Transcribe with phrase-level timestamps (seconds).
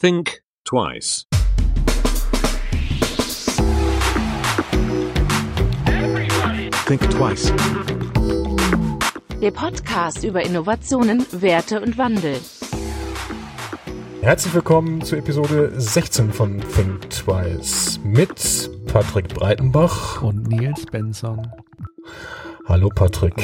[0.00, 1.26] Think twice.
[6.86, 7.52] Think twice.
[9.42, 12.40] Der Podcast über Innovationen, Werte und Wandel.
[14.22, 20.22] Herzlich willkommen zu Episode 16 von Think Twice mit Patrick Breitenbach.
[20.22, 21.46] Und Nils Benson.
[22.66, 23.34] Hallo Patrick.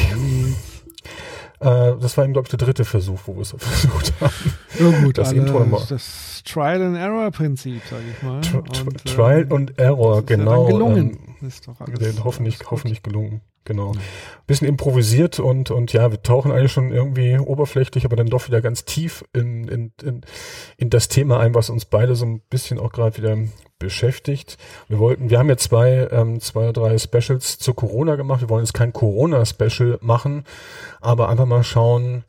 [1.61, 4.32] Äh, das war eben, glaube ich, der dritte Versuch, wo wir es versucht haben.
[4.79, 5.82] Ja gut, Das alle, Intro nochmal.
[5.88, 8.36] das Trial and Error Prinzip, sage ich mal.
[8.36, 10.64] Und, tr- äh, Trial und Error, ja genau.
[10.64, 11.18] dann gelungen.
[11.41, 13.41] ähm, ist doch alles, hoffentlich, alles hoffentlich gelungen.
[13.64, 13.92] Genau.
[14.46, 18.62] Bisschen improvisiert und, und ja, wir tauchen eigentlich schon irgendwie oberflächlich, aber dann doch wieder
[18.62, 20.20] ganz tief in, in, in,
[20.77, 23.37] in das Thema ein, was uns beide so ein bisschen auch gerade wieder
[23.80, 24.56] beschäftigt.
[24.87, 28.40] Wir wollten, wir haben ja zwei, ähm, zwei, drei Specials zu Corona gemacht.
[28.40, 30.45] Wir wollen jetzt kein Corona-Special machen,
[31.01, 32.24] aber einfach mal schauen,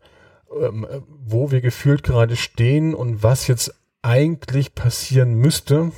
[0.59, 0.87] ähm,
[1.23, 3.75] wo wir gefühlt gerade stehen und was jetzt
[4.07, 5.91] eigentlich passieren müsste.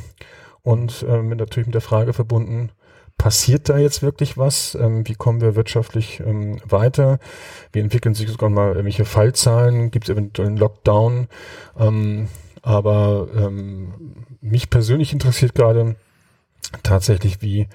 [0.64, 2.72] Und ähm, natürlich mit der Frage verbunden,
[3.18, 4.76] passiert da jetzt wirklich was?
[4.76, 7.20] Ähm, wie kommen wir wirtschaftlich ähm, weiter?
[7.72, 9.92] Wie entwickeln sich sogar mal irgendwelche Fallzahlen?
[9.92, 11.28] Gibt es eventuell einen Lockdown?
[11.78, 12.28] Ähm,
[12.64, 13.94] aber ähm,
[14.42, 15.96] mich persönlich interessiert gerade
[16.84, 17.68] tatsächlich, wie,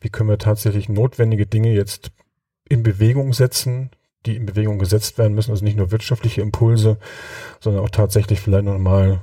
[0.00, 2.12] wie können wir tatsächlich notwendige Dinge jetzt
[2.68, 3.90] in Bewegung setzen,
[4.26, 6.98] die in Bewegung gesetzt werden müssen, also nicht nur wirtschaftliche Impulse,
[7.60, 9.22] sondern auch tatsächlich vielleicht nochmal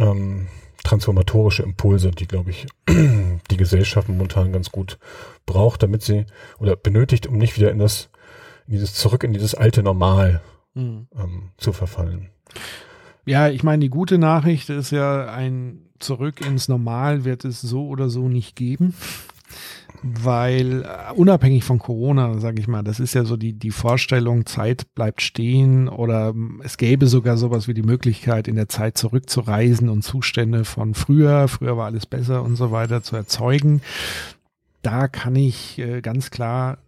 [0.00, 0.48] ähm,
[0.82, 4.98] transformatorische Impulse, die, glaube ich, die Gesellschaft momentan ganz gut
[5.46, 6.26] braucht, damit sie
[6.58, 8.08] oder benötigt, um nicht wieder in das,
[8.66, 10.40] in dieses zurück in dieses alte Normal
[10.74, 11.08] Mhm.
[11.18, 12.30] ähm, zu verfallen.
[13.26, 17.86] Ja, ich meine, die gute Nachricht ist ja, ein Zurück ins Normal wird es so
[17.86, 18.94] oder so nicht geben.
[20.02, 24.46] Weil äh, unabhängig von Corona, sage ich mal, das ist ja so die, die Vorstellung,
[24.46, 28.96] Zeit bleibt stehen oder ähm, es gäbe sogar sowas wie die Möglichkeit, in der Zeit
[28.96, 33.82] zurückzureisen und Zustände von früher, früher war alles besser und so weiter zu erzeugen.
[34.80, 36.78] Da kann ich äh, ganz klar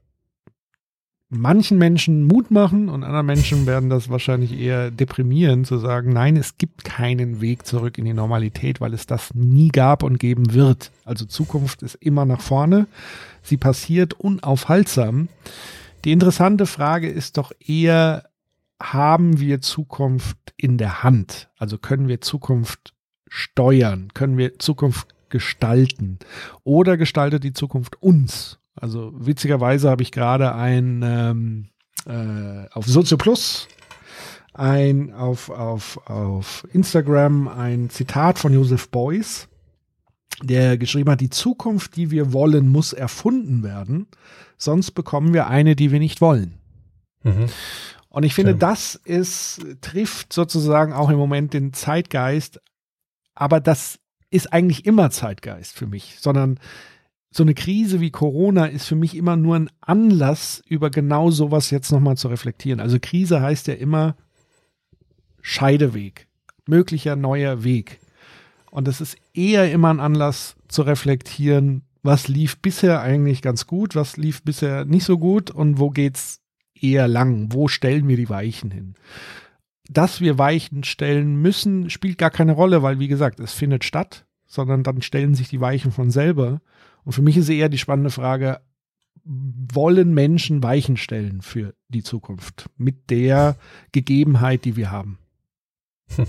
[1.35, 6.37] manchen Menschen Mut machen und anderen Menschen werden das wahrscheinlich eher deprimieren, zu sagen, nein,
[6.37, 10.53] es gibt keinen Weg zurück in die Normalität, weil es das nie gab und geben
[10.53, 10.91] wird.
[11.07, 12.87] Also Zukunft ist immer nach vorne.
[13.43, 15.29] Sie passiert unaufhaltsam.
[16.05, 18.29] Die interessante Frage ist doch eher,
[18.81, 21.49] haben wir Zukunft in der Hand?
[21.57, 22.95] Also können wir Zukunft
[23.29, 24.09] steuern?
[24.13, 26.19] Können wir Zukunft gestalten?
[26.63, 28.59] Oder gestaltet die Zukunft uns?
[28.83, 31.69] Also witzigerweise habe ich gerade ein ähm,
[32.05, 33.69] äh, auf Sozio Plus
[34.55, 39.49] ein auf, auf, auf Instagram ein Zitat von Joseph Beuys,
[40.43, 44.09] der geschrieben hat, die Zukunft, die wir wollen, muss erfunden werden,
[44.59, 46.59] sonst bekommen wir eine, die wir nicht wollen.
[47.23, 47.47] Mhm.
[48.09, 48.59] Und ich finde, Ja.
[48.59, 52.61] das ist, trifft sozusagen auch im Moment den Zeitgeist,
[53.37, 56.59] aber das ist eigentlich immer Zeitgeist für mich, sondern
[57.33, 61.71] so eine Krise wie Corona ist für mich immer nur ein Anlass, über genau sowas
[61.71, 62.79] jetzt nochmal zu reflektieren.
[62.79, 64.17] Also Krise heißt ja immer
[65.41, 66.29] Scheideweg,
[66.67, 68.01] möglicher neuer Weg.
[68.71, 73.95] Und es ist eher immer ein Anlass zu reflektieren, was lief bisher eigentlich ganz gut,
[73.95, 76.41] was lief bisher nicht so gut und wo geht's
[76.79, 78.95] eher lang, wo stellen wir die Weichen hin.
[79.89, 84.27] Dass wir Weichen stellen müssen, spielt gar keine Rolle, weil wie gesagt, es findet statt,
[84.47, 86.61] sondern dann stellen sich die Weichen von selber.
[87.05, 88.61] Und für mich ist eher die spannende Frage,
[89.25, 93.57] wollen Menschen Weichen stellen für die Zukunft mit der
[93.93, 95.19] Gegebenheit, die wir haben?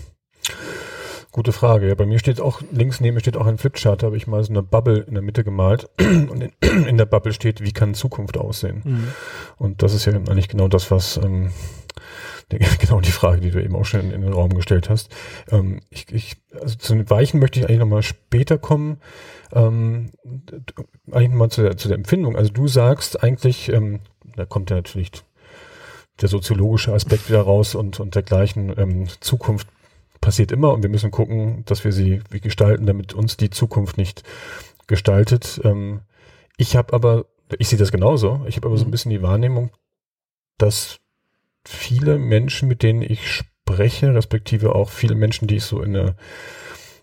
[1.32, 1.88] Gute Frage.
[1.88, 4.28] Ja, bei mir steht auch, links neben mir steht auch ein Flipchart, da habe ich
[4.28, 5.90] mal so eine Bubble in der Mitte gemalt.
[6.00, 6.52] Und in,
[6.88, 8.84] in der Bubble steht, wie kann Zukunft aussehen?
[9.58, 11.50] Und das ist ja eigentlich genau das, was ähm,
[12.80, 15.10] genau die Frage, die du eben auch schon in, in den Raum gestellt hast.
[15.52, 18.98] Ähm, ich, ich, also zu den Weichen möchte ich eigentlich nochmal später kommen.
[19.52, 20.12] Ähm,
[21.12, 22.36] eigentlich nochmal zu der, zu der Empfindung.
[22.36, 24.00] Also du sagst eigentlich, ähm,
[24.36, 25.12] da kommt ja natürlich
[26.22, 28.74] der soziologische Aspekt wieder raus und, und dergleichen.
[28.78, 29.68] Ähm, Zukunft
[30.22, 33.98] passiert immer und wir müssen gucken, dass wir sie wie gestalten, damit uns die Zukunft
[33.98, 34.24] nicht
[34.88, 35.60] gestaltet.
[35.64, 36.02] Ähm,
[36.58, 37.26] ich habe aber,
[37.58, 38.92] ich sehe das genauso, ich habe aber so ein Mhm.
[38.92, 39.72] bisschen die Wahrnehmung,
[40.58, 41.00] dass
[41.66, 46.16] viele Menschen, mit denen ich spreche, respektive auch viele Menschen, die ich so in der,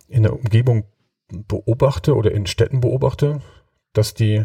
[0.08, 0.84] in der Umgebung
[1.28, 3.40] beobachte oder in Städten beobachte,
[3.92, 4.44] dass die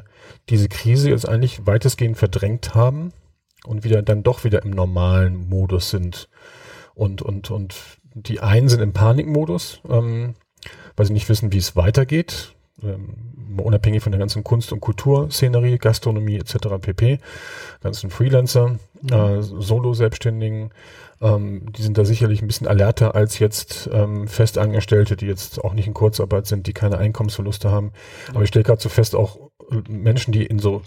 [0.49, 3.11] diese Krise jetzt eigentlich weitestgehend verdrängt haben
[3.65, 6.29] und wieder dann doch wieder im normalen Modus sind.
[6.93, 7.75] Und, und, und
[8.13, 10.35] die einen sind im Panikmodus, ähm,
[10.95, 12.54] weil sie nicht wissen, wie es weitergeht.
[12.85, 13.15] Ähm,
[13.57, 16.57] unabhängig von der ganzen Kunst- und Kulturszenerie, Gastronomie etc.
[16.81, 17.19] pp.
[17.81, 19.13] Ganzen Freelancer, mhm.
[19.13, 20.71] äh, Solo-Selbstständigen,
[21.21, 25.73] ähm, die sind da sicherlich ein bisschen alerter als jetzt ähm, Festangestellte, die jetzt auch
[25.73, 27.91] nicht in Kurzarbeit sind, die keine Einkommensverluste haben.
[28.29, 29.39] Aber ich stelle gerade so fest, auch
[29.71, 30.81] äh, Menschen, die in so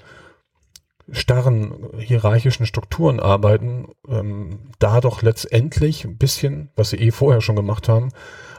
[1.10, 7.56] starren hierarchischen Strukturen arbeiten, ähm, da doch letztendlich ein bisschen, was sie eh vorher schon
[7.56, 8.10] gemacht haben,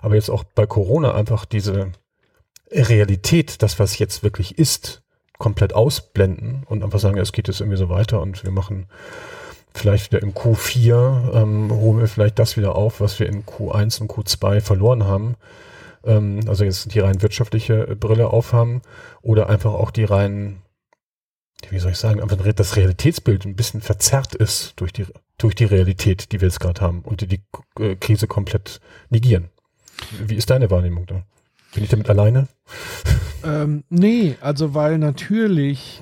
[0.02, 1.92] aber jetzt auch bei Corona einfach diese
[2.72, 5.02] Realität, das was jetzt wirklich ist,
[5.38, 8.88] komplett ausblenden und einfach sagen, es geht jetzt irgendwie so weiter und wir machen
[9.74, 14.02] vielleicht wieder im Q4, ähm, holen wir vielleicht das wieder auf, was wir in Q1
[14.02, 15.36] und Q2 verloren haben.
[16.04, 18.82] Ähm, also jetzt die rein wirtschaftliche Brille aufhaben
[19.22, 20.62] oder einfach auch die rein
[21.70, 25.06] wie soll ich sagen, einfach das Realitätsbild ein bisschen verzerrt ist durch die,
[25.38, 27.42] durch die Realität, die wir jetzt gerade haben und die die
[27.80, 28.80] äh, Krise komplett
[29.10, 29.50] negieren.
[30.26, 31.24] Wie ist deine Wahrnehmung da?
[31.74, 32.48] Bin ich damit alleine?
[33.44, 36.02] Ähm, nee, also weil natürlich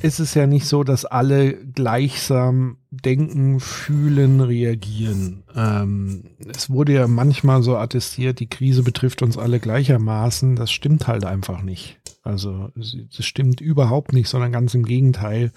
[0.00, 5.42] ist es ja nicht so, dass alle gleichsam denken, fühlen, reagieren.
[5.56, 10.56] Ähm, es wurde ja manchmal so attestiert, die Krise betrifft uns alle gleichermaßen.
[10.56, 11.98] Das stimmt halt einfach nicht.
[12.22, 15.52] Also das stimmt überhaupt nicht, sondern ganz im Gegenteil.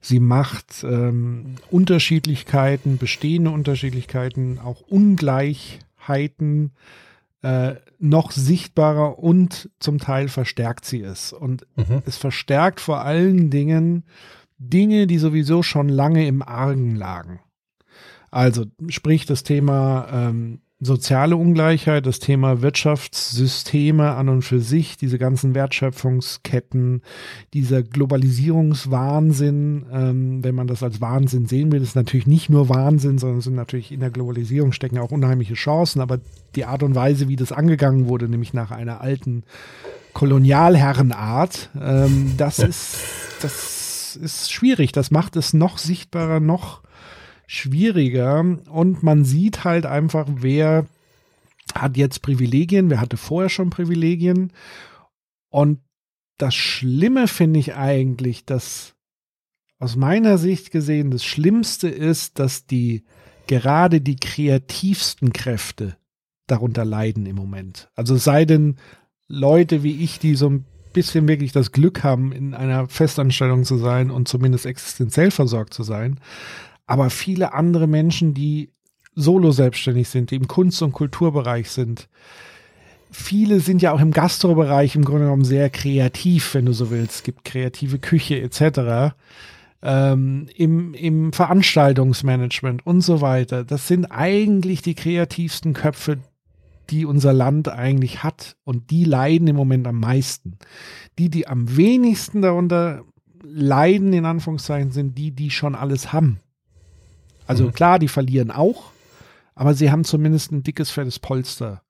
[0.00, 6.72] Sie macht ähm, Unterschiedlichkeiten, bestehende Unterschiedlichkeiten, auch Ungleichheiten
[7.42, 11.32] äh, noch sichtbarer und zum Teil verstärkt sie es.
[11.32, 12.02] Und mhm.
[12.06, 14.04] es verstärkt vor allen Dingen
[14.58, 17.40] Dinge, die sowieso schon lange im Argen lagen.
[18.30, 25.16] Also sprich das Thema ähm, soziale Ungleichheit, das Thema Wirtschaftssysteme an und für sich, diese
[25.16, 27.02] ganzen Wertschöpfungsketten,
[27.54, 33.18] dieser Globalisierungswahnsinn, ähm, wenn man das als Wahnsinn sehen will, ist natürlich nicht nur Wahnsinn,
[33.18, 36.18] sondern es sind natürlich in der Globalisierung stecken auch unheimliche Chancen, aber
[36.56, 39.44] die Art und Weise, wie das angegangen wurde, nämlich nach einer alten
[40.14, 42.96] Kolonialherrenart, ähm, das ist,
[43.40, 44.90] das ist schwierig.
[44.92, 46.82] Das macht es noch sichtbarer, noch
[47.52, 48.40] schwieriger
[48.70, 50.86] und man sieht halt einfach, wer
[51.74, 54.54] hat jetzt Privilegien, wer hatte vorher schon Privilegien
[55.50, 55.80] und
[56.38, 58.94] das Schlimme finde ich eigentlich, dass
[59.78, 63.04] aus meiner Sicht gesehen das Schlimmste ist, dass die
[63.46, 65.98] gerade die kreativsten Kräfte
[66.46, 67.90] darunter leiden im Moment.
[67.94, 68.76] Also sei denn
[69.28, 70.64] Leute wie ich, die so ein
[70.94, 75.82] bisschen wirklich das Glück haben, in einer Festanstellung zu sein und zumindest existenziell versorgt zu
[75.82, 76.18] sein
[76.86, 78.70] aber viele andere Menschen, die
[79.14, 82.08] solo selbstständig sind, die im Kunst- und Kulturbereich sind.
[83.10, 87.16] Viele sind ja auch im Gastrobereich im Grunde genommen sehr kreativ, wenn du so willst.
[87.16, 89.14] Es gibt kreative Küche etc.
[89.82, 93.64] Ähm, im, im Veranstaltungsmanagement und so weiter.
[93.64, 96.18] Das sind eigentlich die kreativsten Köpfe,
[96.88, 98.56] die unser Land eigentlich hat.
[98.64, 100.56] Und die leiden im Moment am meisten.
[101.18, 103.04] Die, die am wenigsten darunter
[103.42, 106.40] leiden, in Anführungszeichen, sind die, die schon alles haben.
[107.52, 107.72] Also mhm.
[107.72, 108.92] klar, die verlieren auch,
[109.54, 111.82] aber sie haben zumindest ein dickes, fettes Polster.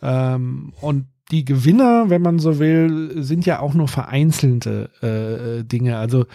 [0.00, 5.98] Ähm, und die Gewinner, wenn man so will, sind ja auch nur vereinzelte äh, Dinge.
[5.98, 6.26] Also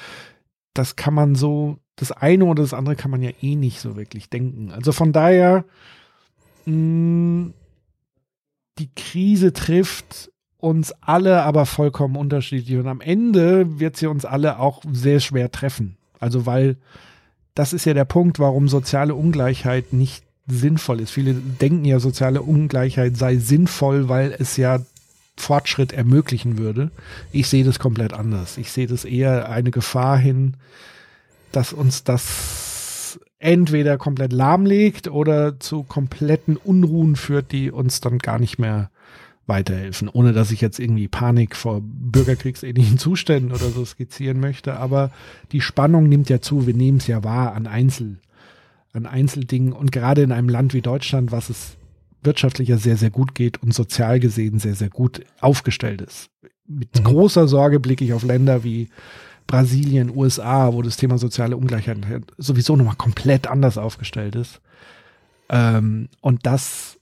[0.74, 3.96] das kann man so, das eine oder das andere kann man ja eh nicht so
[3.96, 4.72] wirklich denken.
[4.72, 5.64] Also von daher,
[6.66, 7.54] mh, mm,
[8.80, 12.78] die Krise trifft uns alle aber vollkommen unterschiedlich.
[12.78, 15.98] Und am Ende wird sie uns alle auch sehr schwer treffen.
[16.20, 16.78] Also weil
[17.60, 21.12] das ist ja der Punkt, warum soziale Ungleichheit nicht sinnvoll ist.
[21.12, 24.80] Viele denken ja, soziale Ungleichheit sei sinnvoll, weil es ja
[25.36, 26.90] Fortschritt ermöglichen würde.
[27.34, 28.58] Ich sehe das komplett anders.
[28.58, 30.56] Ich sehe das eher eine Gefahr hin,
[31.52, 38.40] dass uns das entweder komplett lahmlegt oder zu kompletten Unruhen führt, die uns dann gar
[38.40, 38.90] nicht mehr
[39.50, 44.78] weiterhelfen, ohne dass ich jetzt irgendwie Panik vor bürgerkriegsähnlichen Zuständen oder so skizzieren möchte.
[44.78, 45.12] Aber
[45.52, 46.66] die Spannung nimmt ja zu.
[46.66, 48.20] Wir nehmen es ja wahr an Einzel,
[48.94, 51.76] an Einzeldingen und gerade in einem Land wie Deutschland, was es
[52.24, 56.30] wirtschaftlich ja sehr, sehr gut geht und sozial gesehen sehr, sehr gut aufgestellt ist.
[56.68, 57.04] Mit mhm.
[57.04, 58.90] großer Sorge blicke ich auf Länder wie
[59.48, 61.98] Brasilien, USA, wo das Thema soziale Ungleichheit
[62.38, 64.62] sowieso nochmal komplett anders aufgestellt ist.
[65.50, 66.99] Ähm, und das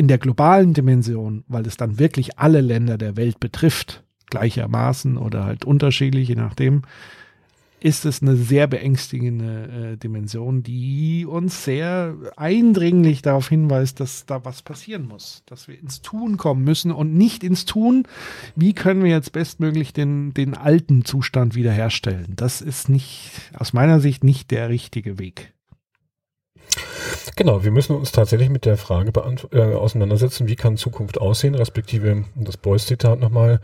[0.00, 5.44] in der globalen Dimension, weil es dann wirklich alle Länder der Welt betrifft, gleichermaßen oder
[5.44, 6.84] halt unterschiedlich, je nachdem,
[7.80, 14.42] ist es eine sehr beängstigende äh, Dimension, die uns sehr eindringlich darauf hinweist, dass da
[14.42, 18.04] was passieren muss, dass wir ins Tun kommen müssen und nicht ins Tun,
[18.56, 22.32] wie können wir jetzt bestmöglich den, den alten Zustand wiederherstellen.
[22.36, 25.52] Das ist nicht, aus meiner Sicht, nicht der richtige Weg.
[27.36, 29.12] Genau, wir müssen uns tatsächlich mit der Frage
[29.52, 33.60] äh, auseinandersetzen, wie kann Zukunft aussehen, respektive das Beuys-Zitat nochmal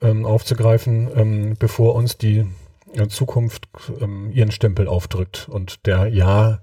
[0.00, 2.46] ähm, aufzugreifen, ähm, bevor uns die
[2.94, 3.68] äh, Zukunft
[4.00, 5.48] ähm, ihren Stempel aufdrückt.
[5.50, 6.60] Und der Ja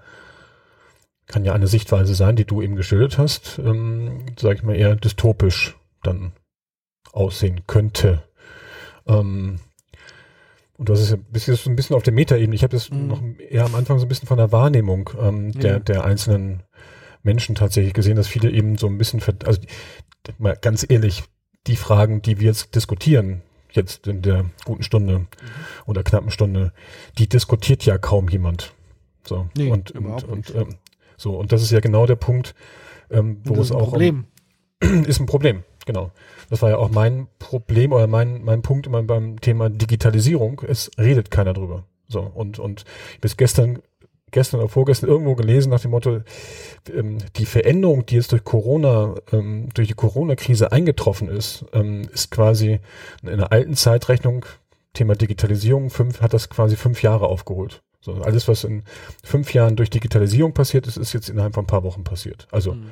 [1.28, 4.96] kann ja eine Sichtweise sein, die du eben geschildert hast, ähm, sage ich mal eher
[4.96, 6.34] dystopisch dann
[7.12, 8.24] aussehen könnte.
[9.08, 9.60] Ähm,
[10.80, 12.56] und das ist ja bisschen, ein bisschen auf der Metaebene.
[12.56, 13.08] Ich habe das mhm.
[13.08, 15.80] noch eher am Anfang so ein bisschen von der Wahrnehmung ähm, der, ja.
[15.80, 16.64] der einzelnen
[17.22, 19.60] Menschen tatsächlich gesehen, dass viele eben so ein bisschen, also
[20.38, 21.24] mal ganz ehrlich,
[21.68, 25.28] die Fragen, die wir jetzt diskutieren, jetzt in der guten Stunde mhm.
[25.86, 26.72] oder knappen Stunde,
[27.18, 28.72] die diskutiert ja kaum jemand.
[29.28, 30.76] So nee, und und, und ähm,
[31.18, 32.56] so und das ist ja genau der Punkt,
[33.12, 34.28] ähm, wo es auch Problem.
[34.82, 36.12] Um, ist ein Problem, genau.
[36.50, 40.62] Das war ja auch mein Problem oder mein, mein Punkt immer beim Thema Digitalisierung.
[40.68, 41.86] Es redet keiner drüber.
[42.08, 42.86] So, und, und
[43.22, 43.80] bis gestern,
[44.32, 46.22] gestern oder vorgestern irgendwo gelesen nach dem Motto,
[46.92, 52.32] ähm, die Veränderung, die jetzt durch Corona, ähm, durch die Corona-Krise eingetroffen ist, ähm, ist
[52.32, 52.80] quasi
[53.22, 54.46] in einer alten Zeitrechnung,
[54.94, 57.84] Thema Digitalisierung, fünf, hat das quasi fünf Jahre aufgeholt.
[58.02, 58.84] So, alles, was in
[59.24, 62.48] fünf Jahren durch Digitalisierung passiert ist, ist jetzt innerhalb von ein paar Wochen passiert.
[62.50, 62.92] Also, mhm.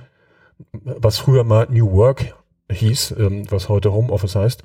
[0.83, 2.35] was früher mal New Work
[2.69, 4.63] hieß, ähm, was heute Homeoffice heißt,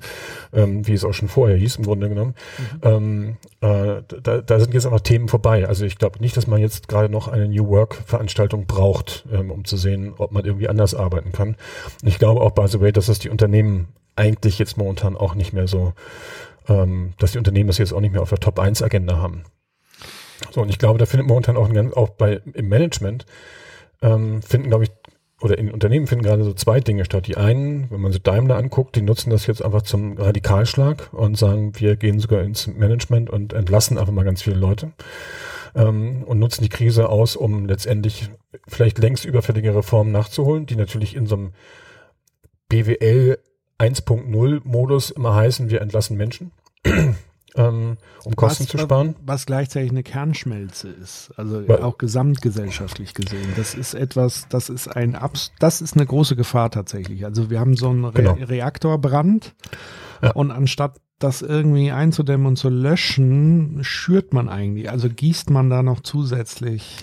[0.53, 2.35] ähm, wie es auch schon vorher hieß im Grunde genommen.
[2.57, 2.79] Mhm.
[2.81, 5.67] Ähm, äh, da, da sind jetzt einfach Themen vorbei.
[5.67, 9.63] Also ich glaube nicht, dass man jetzt gerade noch eine New Work-Veranstaltung braucht, ähm, um
[9.63, 11.55] zu sehen, ob man irgendwie anders arbeiten kann.
[12.01, 15.33] Und ich glaube auch, by the way, dass das die Unternehmen eigentlich jetzt momentan auch
[15.33, 15.93] nicht mehr so,
[16.67, 19.43] ähm, dass die Unternehmen das jetzt auch nicht mehr auf der Top-1-Agenda haben.
[20.51, 23.25] So, und ich glaube, da findet momentan auch, ein ganz, auch bei im Management
[24.01, 24.91] ähm, finden, glaube ich,
[25.43, 27.27] oder in Unternehmen finden gerade so zwei Dinge statt.
[27.27, 31.37] Die einen, wenn man so Daimler anguckt, die nutzen das jetzt einfach zum Radikalschlag und
[31.37, 34.93] sagen, wir gehen sogar ins Management und entlassen einfach mal ganz viele Leute
[35.75, 38.29] ähm, und nutzen die Krise aus, um letztendlich
[38.69, 41.51] vielleicht längst überfällige Reformen nachzuholen, die natürlich in so einem
[42.69, 43.37] BWL
[43.79, 46.53] 1.0 Modus immer heißen, wir entlassen Menschen
[47.55, 49.15] ähm, um Kosten was, zu sparen.
[49.25, 53.53] Was gleichzeitig eine Kernschmelze ist, also Weil, auch gesamtgesellschaftlich gesehen.
[53.55, 57.25] Das ist etwas, das ist ein Abs das ist eine große Gefahr tatsächlich.
[57.25, 58.33] Also wir haben so einen Re genau.
[58.33, 59.55] Reaktorbrand
[60.21, 60.31] ja.
[60.31, 65.83] und anstatt das irgendwie einzudämmen und zu löschen, schürt man eigentlich, also gießt man da
[65.83, 66.97] noch zusätzlich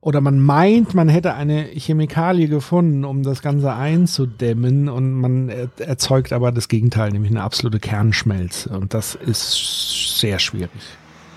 [0.00, 6.32] oder man meint, man hätte eine Chemikalie gefunden, um das Ganze einzudämmen und man erzeugt
[6.32, 10.70] aber das Gegenteil, nämlich eine absolute Kernschmelze und das ist sehr schwierig.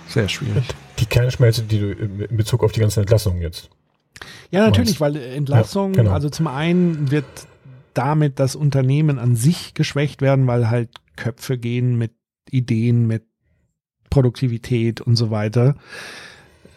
[0.07, 0.63] Sehr schwierig.
[0.99, 3.69] Die Kernschmelze, die du in Bezug auf die ganzen Entlassungen jetzt.
[4.51, 6.13] Ja, natürlich, weil Entlassungen, ja, genau.
[6.13, 7.25] also zum einen wird
[7.93, 12.11] damit das Unternehmen an sich geschwächt werden, weil halt Köpfe gehen mit
[12.49, 13.23] Ideen, mit
[14.09, 15.75] Produktivität und so weiter.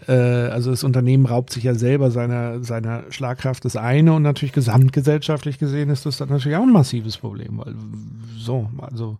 [0.09, 4.53] Äh, also das Unternehmen raubt sich ja selber seiner, seiner Schlagkraft das eine und natürlich
[4.53, 7.75] gesamtgesellschaftlich gesehen ist das dann natürlich auch ein massives Problem, weil
[8.39, 9.19] so, also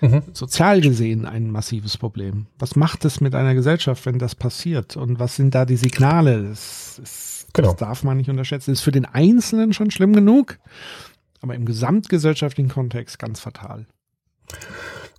[0.00, 0.22] mhm.
[0.32, 2.46] sozial gesehen ein massives Problem.
[2.58, 4.96] Was macht es mit einer Gesellschaft, wenn das passiert?
[4.96, 6.42] Und was sind da die Signale?
[6.48, 7.68] Das, das, genau.
[7.68, 8.70] das darf man nicht unterschätzen.
[8.70, 10.58] Das ist für den Einzelnen schon schlimm genug,
[11.42, 13.86] aber im gesamtgesellschaftlichen Kontext ganz fatal.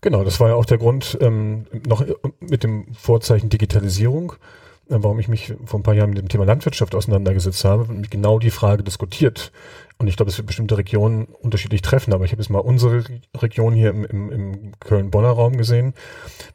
[0.02, 2.06] Genau, das war ja auch der Grund, ähm, noch
[2.42, 6.46] mit dem Vorzeichen Digitalisierung, äh, warum ich mich vor ein paar Jahren mit dem Thema
[6.46, 9.52] Landwirtschaft auseinandergesetzt habe und mich genau die Frage diskutiert.
[10.04, 13.06] Und ich glaube, es wird bestimmte Regionen unterschiedlich treffen, aber ich habe jetzt mal unsere
[13.38, 15.94] Region hier im, im, im Köln-Bonner Raum gesehen.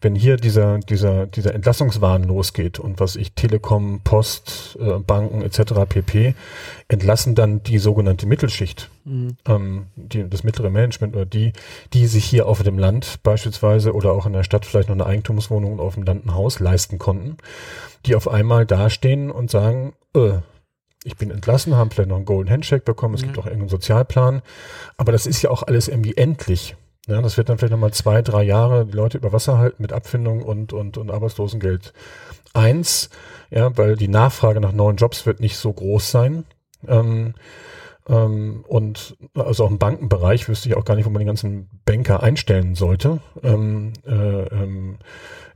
[0.02, 5.86] Wenn hier dieser, dieser, dieser Entlassungswahn losgeht und was ich Telekom, Post, äh, Banken etc.
[5.88, 6.34] pp.
[6.88, 9.38] entlassen dann die sogenannte Mittelschicht, mhm.
[9.46, 11.54] ähm, die, das mittlere Management oder die,
[11.94, 15.06] die sich hier auf dem Land beispielsweise oder auch in der Stadt vielleicht noch eine
[15.06, 17.38] Eigentumswohnung und auf dem Land ein Haus leisten konnten
[18.06, 20.38] die auf einmal dastehen und sagen, äh,
[21.04, 23.26] ich bin entlassen, haben vielleicht noch einen Golden Handshake bekommen, es mhm.
[23.26, 24.42] gibt auch irgendeinen Sozialplan,
[24.96, 26.76] aber das ist ja auch alles irgendwie endlich.
[27.06, 29.94] Ja, das wird dann vielleicht nochmal zwei, drei Jahre die Leute über Wasser halten mit
[29.94, 31.94] Abfindung und, und, und Arbeitslosengeld.
[32.52, 33.08] Eins,
[33.50, 36.44] ja, weil die Nachfrage nach neuen Jobs wird nicht so groß sein.
[36.86, 37.34] Ähm,
[38.08, 41.68] ähm, und also auch im Bankenbereich wüsste ich auch gar nicht, wo man die ganzen
[41.84, 43.20] Banker einstellen sollte.
[43.42, 44.98] Ähm, äh, ähm,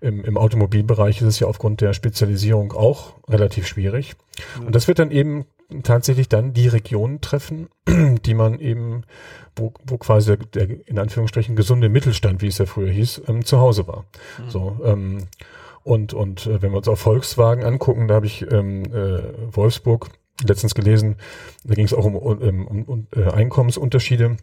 [0.00, 4.16] im, Im Automobilbereich ist es ja aufgrund der Spezialisierung auch relativ schwierig.
[4.58, 4.66] Mhm.
[4.66, 5.46] Und das wird dann eben
[5.84, 9.04] tatsächlich dann die Regionen treffen, die man eben,
[9.54, 13.44] wo, wo quasi der, der in Anführungsstrichen gesunde Mittelstand, wie es ja früher hieß, ähm,
[13.44, 14.04] zu Hause war.
[14.38, 14.50] Mhm.
[14.50, 15.18] So, ähm,
[15.84, 20.10] und, und äh, wenn wir uns auf Volkswagen angucken, da habe ich ähm, äh, Wolfsburg
[20.48, 21.16] letztens gelesen,
[21.64, 24.36] da ging es auch um, um, um, um äh, Einkommensunterschiede.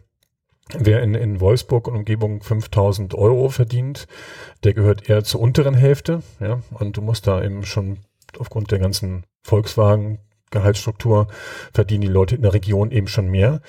[0.78, 4.06] Wer in, in Wolfsburg und Umgebung 5000 Euro verdient,
[4.62, 6.22] der gehört eher zur unteren Hälfte.
[6.38, 7.98] Ja, und du musst da eben schon
[8.38, 10.18] aufgrund der ganzen Volkswagen
[10.50, 11.28] Gehaltsstruktur
[11.72, 13.60] verdienen die Leute in der Region eben schon mehr.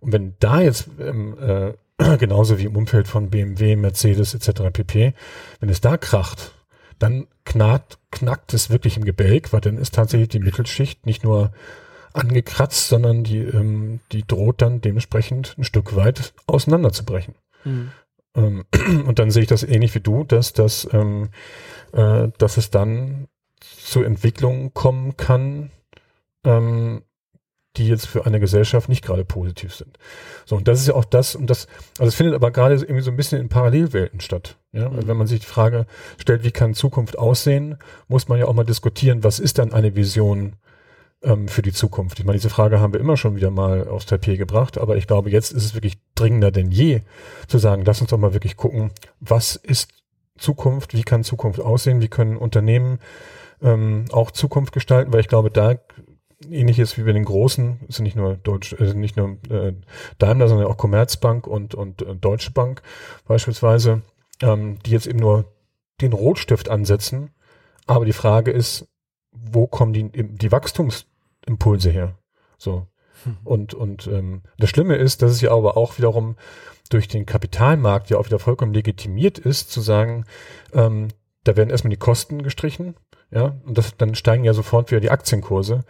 [0.00, 4.70] Und wenn da jetzt ähm, äh, genauso wie im Umfeld von BMW, Mercedes etc.
[4.72, 5.14] pp,
[5.60, 6.54] wenn es da kracht,
[6.98, 11.52] dann knackt, knackt es wirklich im Gebälk, weil dann ist tatsächlich die Mittelschicht nicht nur
[12.12, 17.34] angekratzt, sondern die, ähm, die droht dann dementsprechend ein Stück weit auseinanderzubrechen.
[17.64, 17.90] Mhm.
[18.34, 18.64] Ähm,
[19.06, 21.28] und dann sehe ich das ähnlich wie du, dass, das, ähm,
[21.92, 23.28] äh, dass es dann
[23.60, 25.70] zu Entwicklungen kommen kann,
[26.44, 27.02] ähm,
[27.78, 29.98] die jetzt für eine Gesellschaft nicht gerade positiv sind.
[30.44, 31.66] So, und das ist ja auch das, und das,
[31.98, 34.56] also es findet aber gerade irgendwie so ein bisschen in Parallelwelten statt.
[34.72, 34.88] Ja?
[34.88, 35.06] Mhm.
[35.06, 35.86] Wenn man sich die Frage
[36.18, 39.94] stellt, wie kann Zukunft aussehen, muss man ja auch mal diskutieren, was ist dann eine
[39.94, 40.56] Vision
[41.22, 42.18] ähm, für die Zukunft?
[42.18, 45.06] Ich meine, diese Frage haben wir immer schon wieder mal aufs Tapet gebracht, aber ich
[45.06, 47.02] glaube, jetzt ist es wirklich dringender denn je
[47.46, 49.90] zu sagen, lass uns doch mal wirklich gucken, was ist
[50.36, 52.98] Zukunft, wie kann Zukunft aussehen, wie können Unternehmen
[53.62, 55.74] ähm, auch Zukunft gestalten, weil ich glaube, da
[56.48, 59.74] ähnliches wie bei den großen, sind nicht nur Deutsch, äh, nicht nur äh,
[60.18, 62.82] Daimler, sondern auch Commerzbank und, und äh, Deutsche Bank
[63.26, 64.02] beispielsweise,
[64.40, 65.52] ähm, die jetzt eben nur
[66.00, 67.30] den Rotstift ansetzen.
[67.86, 68.86] Aber die Frage ist,
[69.32, 72.18] wo kommen die, die Wachstumsimpulse her?
[72.56, 72.86] So.
[73.24, 73.36] Mhm.
[73.44, 76.36] Und, und ähm, das Schlimme ist, dass es ja aber auch wiederum
[76.90, 80.24] durch den Kapitalmarkt ja auch wieder vollkommen legitimiert ist, zu sagen,
[80.72, 81.08] ähm,
[81.44, 82.94] da werden erstmal die Kosten gestrichen,
[83.30, 85.84] ja, und das, dann steigen ja sofort wieder die Aktienkurse.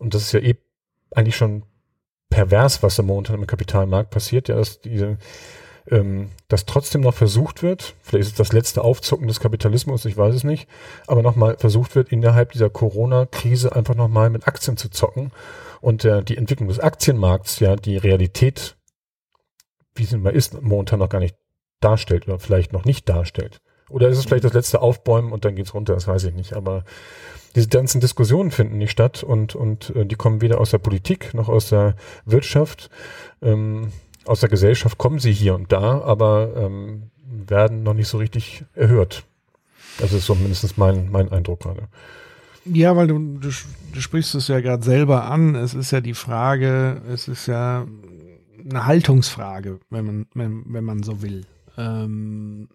[0.00, 0.56] Und das ist ja eh
[1.14, 1.64] eigentlich schon
[2.30, 5.18] pervers, was da momentan im Kapitalmarkt passiert, ja, dass diese,
[5.90, 10.16] ähm, dass trotzdem noch versucht wird, vielleicht ist es das letzte Aufzucken des Kapitalismus, ich
[10.16, 10.68] weiß es nicht,
[11.06, 15.30] aber nochmal versucht wird, innerhalb dieser Corona-Krise einfach nochmal mit Aktien zu zocken
[15.80, 18.76] und äh, die Entwicklung des Aktienmarkts ja die Realität,
[19.94, 21.36] wie sie mal ist, momentan noch gar nicht
[21.80, 23.60] darstellt oder vielleicht noch nicht darstellt.
[23.88, 26.54] Oder ist es vielleicht das letzte Aufbäumen und dann geht's runter, das weiß ich nicht.
[26.54, 26.84] Aber
[27.54, 31.34] diese ganzen Diskussionen finden nicht statt und, und äh, die kommen weder aus der Politik
[31.34, 32.90] noch aus der Wirtschaft.
[33.42, 33.92] Ähm,
[34.24, 38.64] aus der Gesellschaft kommen sie hier und da, aber ähm, werden noch nicht so richtig
[38.74, 39.24] erhört.
[39.98, 40.36] Das ist so
[40.76, 41.88] mein, mein Eindruck gerade.
[42.64, 43.50] Ja, weil du, du,
[43.92, 45.54] du sprichst es ja gerade selber an.
[45.54, 47.86] Es ist ja die Frage, es ist ja
[48.68, 51.44] eine Haltungsfrage, wenn man, wenn, wenn man so will.
[51.76, 52.68] Ähm,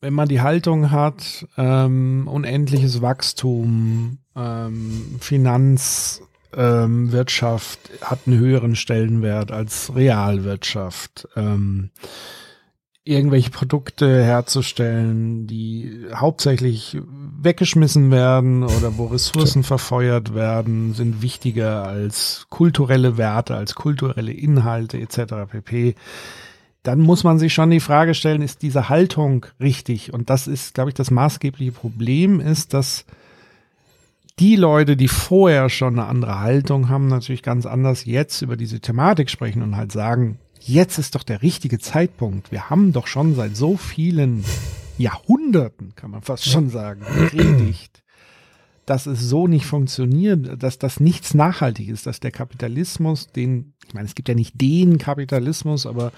[0.00, 9.52] wenn man die Haltung hat, ähm, unendliches Wachstum, ähm, Finanzwirtschaft ähm, hat einen höheren Stellenwert
[9.52, 11.90] als Realwirtschaft, ähm,
[13.04, 16.98] irgendwelche Produkte herzustellen, die hauptsächlich
[17.42, 25.00] weggeschmissen werden oder wo Ressourcen verfeuert werden, sind wichtiger als kulturelle Werte, als kulturelle Inhalte
[25.00, 25.50] etc.
[25.50, 25.94] pp
[26.82, 30.14] dann muss man sich schon die Frage stellen, ist diese Haltung richtig?
[30.14, 33.04] Und das ist, glaube ich, das maßgebliche Problem ist, dass
[34.38, 38.80] die Leute, die vorher schon eine andere Haltung haben, natürlich ganz anders jetzt über diese
[38.80, 42.50] Thematik sprechen und halt sagen, jetzt ist doch der richtige Zeitpunkt.
[42.50, 44.44] Wir haben doch schon seit so vielen
[44.96, 48.02] Jahrhunderten, kann man fast schon sagen, gepredigt,
[48.90, 53.94] dass es so nicht funktioniert, dass das nichts nachhaltig ist, dass der Kapitalismus, den, ich
[53.94, 56.10] meine, es gibt ja nicht den Kapitalismus, aber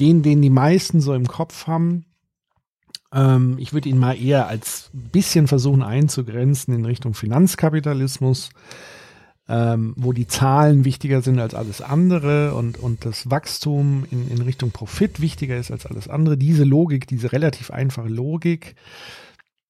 [0.00, 2.06] den, den die meisten so im Kopf haben,
[3.12, 8.48] ähm, ich würde ihn mal eher als bisschen versuchen einzugrenzen in Richtung Finanzkapitalismus,
[9.46, 14.40] ähm, wo die Zahlen wichtiger sind als alles andere und, und das Wachstum in, in
[14.40, 16.38] Richtung Profit wichtiger ist als alles andere.
[16.38, 18.76] Diese Logik, diese relativ einfache Logik,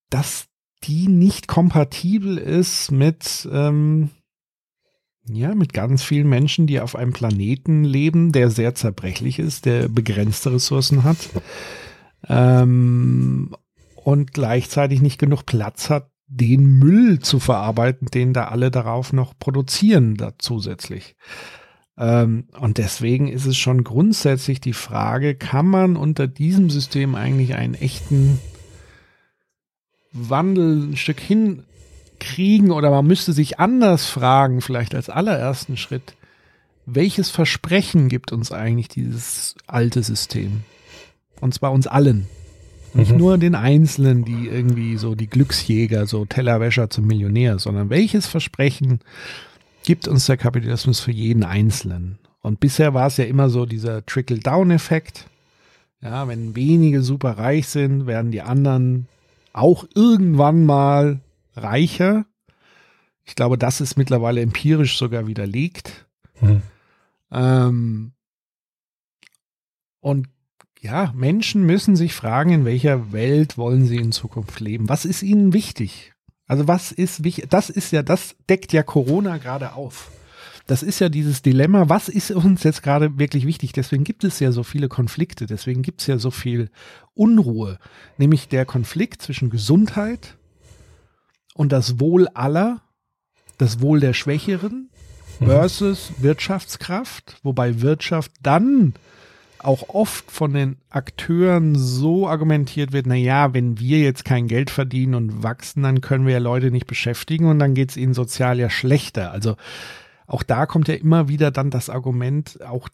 [0.09, 0.47] das
[0.87, 4.11] die nicht kompatibel ist mit, ähm,
[5.27, 9.89] ja, mit ganz vielen Menschen, die auf einem Planeten leben, der sehr zerbrechlich ist, der
[9.89, 11.31] begrenzte Ressourcen hat
[12.29, 13.55] ähm,
[13.97, 19.39] und gleichzeitig nicht genug Platz hat, den Müll zu verarbeiten, den da alle darauf noch
[19.39, 21.17] produzieren, da zusätzlich.
[21.97, 27.55] Ähm, und deswegen ist es schon grundsätzlich die Frage, kann man unter diesem System eigentlich
[27.55, 28.39] einen echten
[30.15, 36.15] Wandel ein Stück hinkriegen oder man müsste sich anders fragen, vielleicht als allerersten Schritt,
[36.87, 40.63] welches Versprechen gibt uns eigentlich dieses alte System?
[41.41, 42.27] Und zwar uns allen.
[42.95, 43.19] Nicht mhm.
[43.19, 49.01] nur den Einzelnen, die irgendwie so die Glücksjäger, so Tellerwäscher zum Millionär, sondern welches Versprechen
[49.85, 52.19] gibt uns der Kapitalismus für jeden Einzelnen?
[52.41, 55.27] Und bisher war es ja immer so dieser Trickle-Down-Effekt.
[56.03, 59.09] Ja, wenn wenige super reich sind, werden die anderen
[59.55, 61.21] auch irgendwann mal
[61.57, 62.27] reicher.
[63.25, 66.07] Ich glaube, das ist mittlerweile empirisch sogar widerlegt.
[66.41, 66.63] Hm.
[67.31, 68.13] Ähm,
[70.01, 70.29] und
[70.81, 74.91] ja, Menschen müssen sich fragen, in welcher Welt wollen sie in Zukunft leben?
[74.91, 76.13] Was ist ihnen wichtig?
[76.47, 77.47] Also was ist wichtig?
[77.49, 80.11] Das ist ja, das deckt ja Corona gerade auf.
[80.67, 83.73] Das ist ja dieses Dilemma, was ist uns jetzt gerade wirklich wichtig?
[83.73, 86.71] Deswegen gibt es ja so viele Konflikte, deswegen gibt es ja so viel
[87.13, 87.79] Unruhe,
[88.17, 90.37] nämlich der Konflikt zwischen Gesundheit
[91.55, 92.81] und das Wohl aller,
[93.59, 94.89] das Wohl der Schwächeren
[95.39, 95.47] mhm.
[95.47, 98.95] versus Wirtschaftskraft, wobei Wirtschaft dann
[99.59, 104.71] auch oft von den Akteuren so argumentiert wird, na ja, wenn wir jetzt kein Geld
[104.71, 108.15] verdienen und wachsen, dann können wir ja Leute nicht beschäftigen und dann geht es ihnen
[108.15, 109.31] sozial ja schlechter.
[109.31, 109.57] Also
[110.27, 112.89] auch da kommt ja immer wieder dann das Argument auch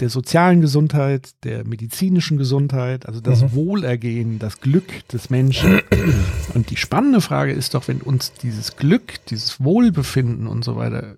[0.00, 3.52] der sozialen Gesundheit, der medizinischen Gesundheit, also das mhm.
[3.54, 5.80] Wohlergehen, das Glück des Menschen.
[6.54, 11.16] Und die spannende Frage ist doch, wenn uns dieses Glück, dieses Wohlbefinden und so weiter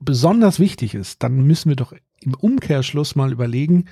[0.00, 3.86] besonders wichtig ist, dann müssen wir doch im Umkehrschluss mal überlegen,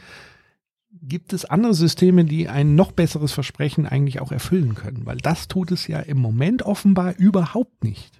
[1.02, 5.04] gibt es andere Systeme, die ein noch besseres Versprechen eigentlich auch erfüllen können?
[5.04, 8.17] Weil das tut es ja im Moment offenbar überhaupt nicht.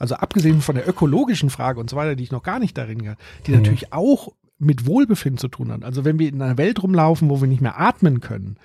[0.00, 3.02] Also abgesehen von der ökologischen Frage und so weiter, die ich noch gar nicht darin
[3.02, 3.58] gehe, die mhm.
[3.58, 5.84] natürlich auch mit Wohlbefinden zu tun hat.
[5.84, 8.56] Also wenn wir in einer Welt rumlaufen, wo wir nicht mehr atmen können,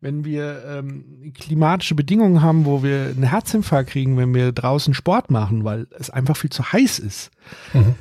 [0.00, 5.30] wenn wir ähm, klimatische Bedingungen haben, wo wir einen Herzinfarkt kriegen, wenn wir draußen Sport
[5.30, 7.30] machen, weil es einfach viel zu heiß ist,
[7.72, 7.94] mhm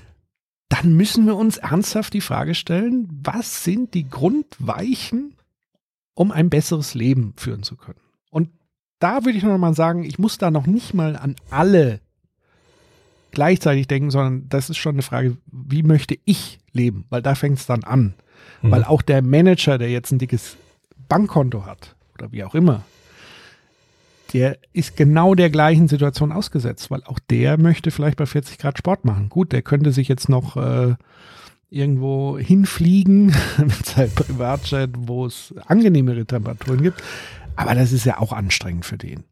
[0.69, 5.35] dann müssen wir uns ernsthaft die Frage stellen, was sind die Grundweichen,
[6.13, 7.99] um ein besseres Leben führen zu können?
[8.29, 8.49] Und
[8.99, 12.01] da würde ich noch mal sagen, ich muss da noch nicht mal an alle
[13.31, 17.05] gleichzeitig denken, sondern das ist schon eine Frage, wie möchte ich leben?
[17.09, 18.13] Weil da fängt es dann an.
[18.61, 18.71] Mhm.
[18.71, 20.57] Weil auch der Manager, der jetzt ein dickes
[21.09, 22.83] Bankkonto hat oder wie auch immer,
[24.33, 28.77] der ist genau der gleichen Situation ausgesetzt, weil auch der möchte vielleicht bei 40 Grad
[28.77, 29.29] Sport machen.
[29.29, 30.95] Gut, der könnte sich jetzt noch äh,
[31.69, 37.01] irgendwo hinfliegen mit seinem Privatjet, wo es angenehmere Temperaturen gibt.
[37.55, 39.23] Aber das ist ja auch anstrengend für den.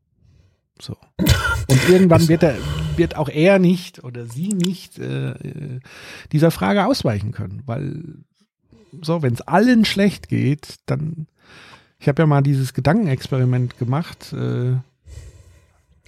[0.79, 0.97] So.
[1.17, 2.57] Und irgendwann wird er,
[2.95, 5.79] wird auch er nicht oder sie nicht äh,
[6.31, 8.03] dieser Frage ausweichen können, weil
[9.01, 11.27] so, wenn es allen schlecht geht, dann
[11.99, 14.33] ich habe ja mal dieses Gedankenexperiment gemacht.
[14.33, 14.75] Äh,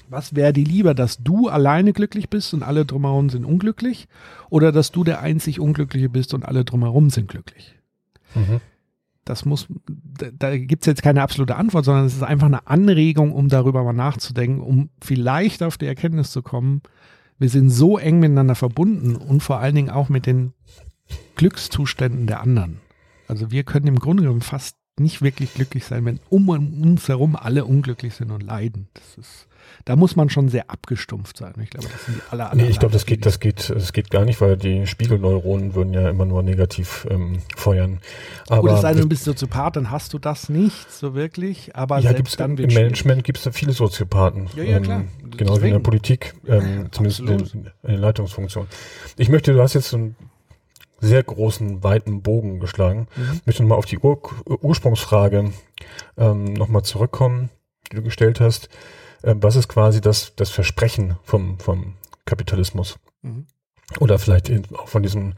[0.09, 4.07] was wäre dir lieber, dass du alleine glücklich bist und alle drumherum sind unglücklich?
[4.49, 7.75] Oder dass du der einzig Unglückliche bist und alle drumherum sind glücklich?
[8.35, 8.61] Mhm.
[9.29, 12.65] Das muss, da, da gibt es jetzt keine absolute Antwort, sondern es ist einfach eine
[12.67, 16.81] Anregung, um darüber mal nachzudenken, um vielleicht auf die Erkenntnis zu kommen,
[17.39, 20.53] wir sind so eng miteinander verbunden und vor allen Dingen auch mit den
[21.35, 22.79] Glückszuständen der anderen.
[23.27, 27.35] Also wir können im Grunde genommen fast nicht wirklich glücklich sein, wenn um uns herum
[27.35, 28.87] alle unglücklich sind und leiden.
[28.93, 29.47] Das ist,
[29.85, 31.53] da muss man schon sehr abgestumpft sein.
[31.61, 33.93] Ich glaube, das sind die aller, aller Nee, ich glaube, das geht, das geht, das
[33.93, 37.99] geht gar nicht, weil die Spiegelneuronen würden ja immer nur negativ ähm, feuern.
[38.49, 41.75] Aber Gut, es sei denn, du bist Soziopath, dann hast du das nicht so wirklich.
[41.75, 44.49] Aber ja, gibt's dann im Management gibt es da viele Soziopathen.
[44.55, 45.01] Ja, ja, klar.
[45.01, 48.67] Ähm, genau wie in der Politik, ähm, ja, zumindest in, in der Leitungsfunktion.
[49.17, 50.15] Ich möchte, du hast jetzt so ein
[50.99, 53.07] sehr großen, weiten Bogen geschlagen.
[53.15, 53.33] Mhm.
[53.33, 55.51] Ich möchte nochmal auf die Ur Ursprungsfrage
[56.17, 57.49] ähm, nochmal zurückkommen,
[57.91, 58.69] die du gestellt hast.
[59.23, 62.97] Ähm, was ist quasi das, das Versprechen vom, vom Kapitalismus?
[63.21, 63.45] Mhm.
[63.99, 65.33] Oder vielleicht auch von diesem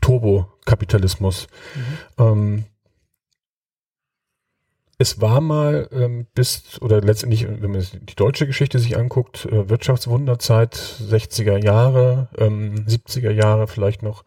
[0.00, 1.48] Turbokapitalismus.
[1.74, 2.24] Mhm.
[2.24, 2.64] Ähm,
[5.00, 9.70] es war mal ähm, bis, oder letztendlich, wenn man die deutsche Geschichte sich anguckt, äh,
[9.70, 14.24] Wirtschaftswunderzeit, 60er Jahre, ähm, 70er Jahre vielleicht noch,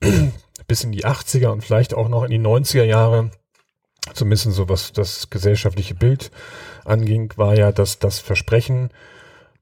[0.66, 3.30] bis in die 80er und vielleicht auch noch in die 90er Jahre,
[4.12, 6.32] zumindest so was das gesellschaftliche Bild
[6.90, 8.90] anging, war ja, dass das Versprechen,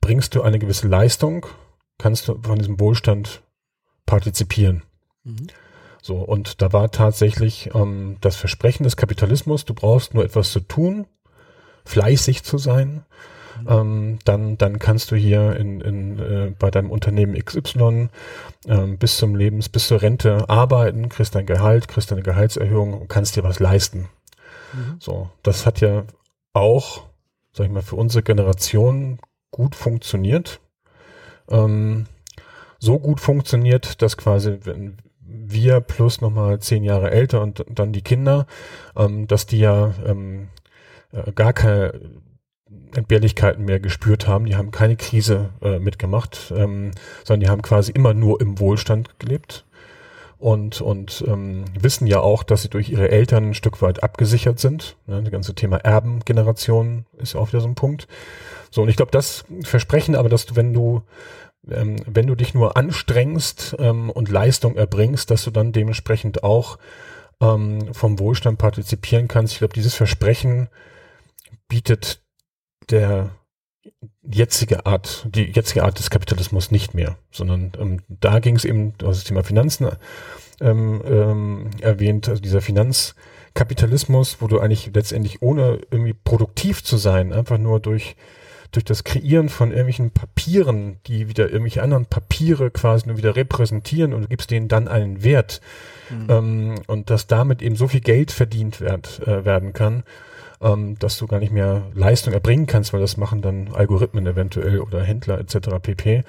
[0.00, 1.46] bringst du eine gewisse Leistung,
[1.98, 3.42] kannst du von diesem Wohlstand
[4.06, 4.82] partizipieren.
[5.24, 5.48] Mhm.
[6.02, 10.60] So, und da war tatsächlich ähm, das Versprechen des Kapitalismus, du brauchst nur etwas zu
[10.60, 11.06] tun,
[11.84, 13.04] fleißig zu sein,
[13.66, 18.08] ähm, dann, dann kannst du hier in, in, äh, bei deinem Unternehmen XY
[18.66, 23.08] ähm, bis zum Lebens, bis zur Rente arbeiten, kriegst dein Gehalt, kriegst deine Gehaltserhöhung und
[23.08, 24.08] kannst dir was leisten.
[24.72, 24.96] Mhm.
[25.00, 26.04] So, das hat ja
[26.52, 27.07] auch,
[27.58, 29.18] sag ich mal, für unsere Generation
[29.50, 30.60] gut funktioniert.
[31.50, 32.06] Ähm,
[32.78, 38.02] so gut funktioniert, dass quasi, wenn wir plus nochmal zehn Jahre älter und dann die
[38.02, 38.46] Kinder,
[38.96, 40.48] ähm, dass die ja ähm,
[41.12, 42.00] äh, gar keine
[42.94, 44.46] Entbehrlichkeiten mehr gespürt haben.
[44.46, 46.92] Die haben keine Krise äh, mitgemacht, ähm,
[47.24, 49.66] sondern die haben quasi immer nur im Wohlstand gelebt
[50.38, 54.60] und, und ähm, wissen ja auch, dass sie durch ihre Eltern ein Stück weit abgesichert
[54.60, 54.96] sind.
[55.06, 58.06] Ne, das ganze Thema Erbengeneration ist ja auch wieder so ein Punkt.
[58.70, 61.02] So, und ich glaube, das Versprechen aber, dass du, wenn du
[61.70, 66.78] ähm, wenn du dich nur anstrengst ähm, und Leistung erbringst, dass du dann dementsprechend auch
[67.40, 69.54] ähm, vom Wohlstand partizipieren kannst.
[69.54, 70.68] Ich glaube, dieses Versprechen
[71.68, 72.22] bietet
[72.90, 73.30] der
[74.22, 78.96] jetzige Art, die jetzige Art des Kapitalismus nicht mehr, sondern ähm, da ging es eben,
[78.98, 79.88] du hast das Thema Finanzen
[80.60, 87.32] ähm, ähm, erwähnt, also dieser Finanzkapitalismus, wo du eigentlich letztendlich ohne irgendwie produktiv zu sein,
[87.32, 88.16] einfach nur durch
[88.72, 94.12] durch das Kreieren von irgendwelchen Papieren, die wieder irgendwelche anderen Papiere quasi nur wieder repräsentieren
[94.12, 95.60] und du gibst denen dann einen Wert
[96.10, 96.26] mhm.
[96.28, 100.02] ähm, und dass damit eben so viel Geld verdient werd, äh, werden kann,
[100.60, 104.80] ähm, dass du gar nicht mehr Leistung erbringen kannst, weil das machen dann Algorithmen eventuell
[104.80, 105.68] oder Händler etc.
[105.80, 106.24] pp.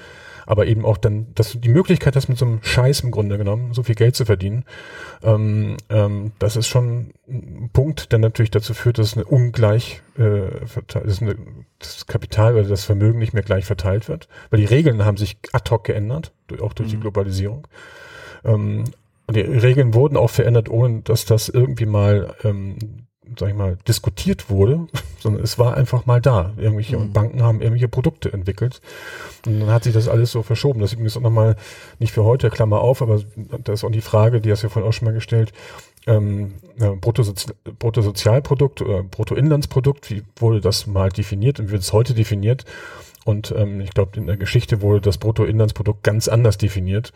[0.46, 3.38] Aber eben auch dann, dass du die Möglichkeit hast, mit so einem Scheiß im Grunde
[3.38, 4.66] genommen so viel Geld zu verdienen.
[5.24, 10.50] Ähm, ähm, das ist schon ein Punkt, der natürlich dazu führt, dass eine ungleich äh,
[10.88, 11.36] dass eine,
[11.78, 15.38] das Kapital oder das Vermögen nicht mehr gleich verteilt wird, weil die Regeln haben sich
[15.52, 16.94] ad hoc geändert, auch durch mhm.
[16.94, 17.68] die Globalisierung.
[18.44, 18.86] Ähm,
[19.30, 22.78] die Regeln wurden auch verändert, ohne dass das irgendwie mal ähm,
[23.38, 24.88] sag ich mal, diskutiert wurde,
[25.20, 26.54] sondern es war einfach mal da.
[26.58, 27.14] Irgendwelche mhm.
[27.14, 28.82] Banken haben irgendwelche Produkte entwickelt.
[29.46, 30.80] Und dann hat sich das alles so verschoben.
[30.80, 31.56] Das ist übrigens auch nochmal
[32.00, 33.22] nicht für heute, Klammer auf, aber
[33.64, 35.54] das ist auch die Frage, die hast du ja vorhin auch schon mal gestellt.
[36.08, 36.54] Ähm,
[37.02, 42.66] Bruttosozi Bruttosozialprodukt oder Bruttoinlandsprodukt, wie wurde das mal definiert und wie wird es heute definiert?
[43.26, 47.14] Und ähm, ich glaube, in der Geschichte wurde das Bruttoinlandsprodukt ganz anders definiert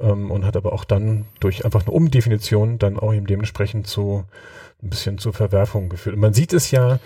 [0.00, 4.24] ähm, und hat aber auch dann durch einfach eine Umdefinition dann auch eben dementsprechend zu
[4.82, 6.16] ein bisschen zur Verwerfung geführt.
[6.16, 6.98] Und man sieht es ja,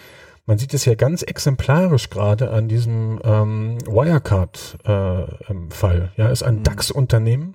[0.47, 5.39] man sieht es ja ganz exemplarisch gerade an diesem ähm, Wirecard-Fall.
[5.47, 6.63] Äh, ähm, ja, ist ein mhm.
[6.65, 7.55] DAX-Unternehmen,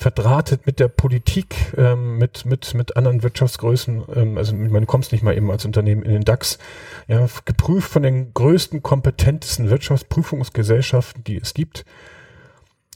[0.00, 5.22] verdrahtet mit der Politik, ähm, mit, mit, mit anderen Wirtschaftsgrößen, ähm, also man kommt nicht
[5.22, 6.58] mal eben als Unternehmen in den DAX,
[7.06, 11.84] ja, geprüft von den größten, kompetentesten Wirtschaftsprüfungsgesellschaften, die es gibt.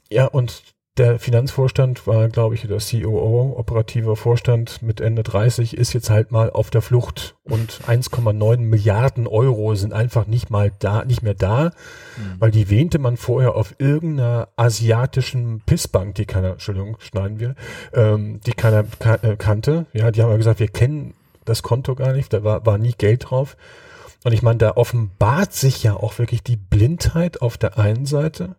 [0.08, 0.62] Ja, und
[0.96, 6.30] der Finanzvorstand war, glaube ich, der COO, operativer Vorstand mit Ende 30, ist jetzt halt
[6.30, 11.35] mal auf der Flucht und 1,9 Milliarden Euro sind einfach nicht mal da, nicht mehr
[11.35, 11.72] da,
[12.16, 12.37] mhm.
[12.38, 17.57] weil die wähnte man vorher auf irgendeiner asiatischen Pissbank, die keiner, Entschuldigung, schneiden wir,
[17.92, 19.87] ähm, die keiner kan äh, kannte.
[19.94, 22.94] Ja, die haben ja gesagt, wir kennen das Konto gar nicht, da war, war nie
[22.96, 23.57] Geld drauf.
[24.24, 28.57] Und ich meine, da offenbart sich ja auch wirklich die Blindheit auf der einen Seite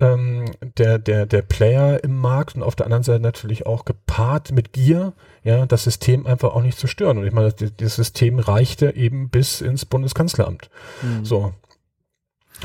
[0.00, 4.52] ähm, der, der, der Player im Markt und auf der anderen Seite natürlich auch gepaart
[4.52, 7.18] mit Gier, ja, das System einfach auch nicht zu stören.
[7.18, 10.70] Und ich meine, das, das System reichte eben bis ins Bundeskanzleramt.
[11.02, 11.24] Mhm.
[11.24, 11.54] So.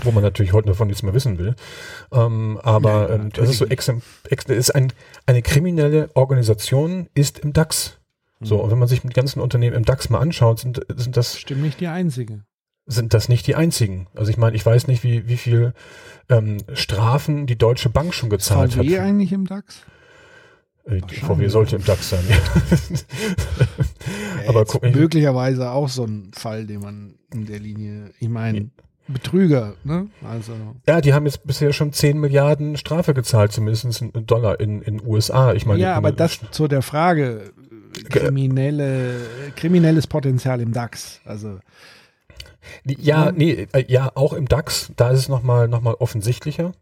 [0.03, 1.55] Wo man natürlich heute davon nichts mehr wissen will.
[2.11, 3.91] Ähm, aber ja, ähm, das ist so ex,
[4.47, 4.93] ist ein,
[5.25, 7.97] eine kriminelle Organisation ist im DAX.
[8.39, 8.61] So, mhm.
[8.61, 11.37] und wenn man sich mit ganzen Unternehmen im DAX mal anschaut, sind, sind das.
[11.37, 12.43] Stimmt nicht die einzige
[12.89, 14.07] sind das nicht die einzigen.
[14.15, 15.73] Also ich meine, ich weiß nicht, wie, wie viel
[16.27, 18.85] ähm, Strafen die Deutsche Bank schon gezahlt VW hat.
[18.87, 19.83] VW eigentlich im DAX?
[20.85, 22.23] Äh, die VW sollte im DAX sein.
[22.27, 23.65] ja,
[24.49, 28.71] Aber guck möglicherweise auch so ein Fall, den man in der Linie, ich meine,
[29.07, 30.07] Betrüger, ne?
[30.23, 30.53] Also.
[30.87, 35.01] Ja, die haben jetzt bisher schon 10 Milliarden Strafe gezahlt, zumindest in Dollar in in
[35.03, 35.53] USA.
[35.53, 37.51] Ich meine, ja, aber das zu der Frage
[38.09, 39.15] kriminelle,
[39.55, 41.21] kriminelles Potenzial im DAX.
[41.25, 41.59] Also
[42.85, 46.73] ja, nee, äh, ja, auch im DAX, da ist es nochmal noch mal offensichtlicher,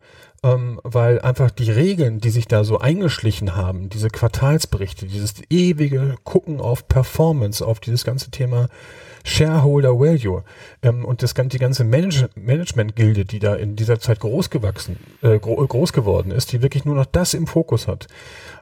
[0.43, 6.15] ähm, weil einfach die Regeln, die sich da so eingeschlichen haben, diese Quartalsberichte, dieses ewige
[6.23, 8.67] Gucken auf Performance, auf dieses ganze Thema
[9.27, 10.43] Shareholder Value
[10.81, 15.37] ähm, und das, die ganze Manage Management-Gilde, die da in dieser Zeit groß gewachsen, äh,
[15.39, 18.07] gro groß geworden ist, die wirklich nur noch das im Fokus hat.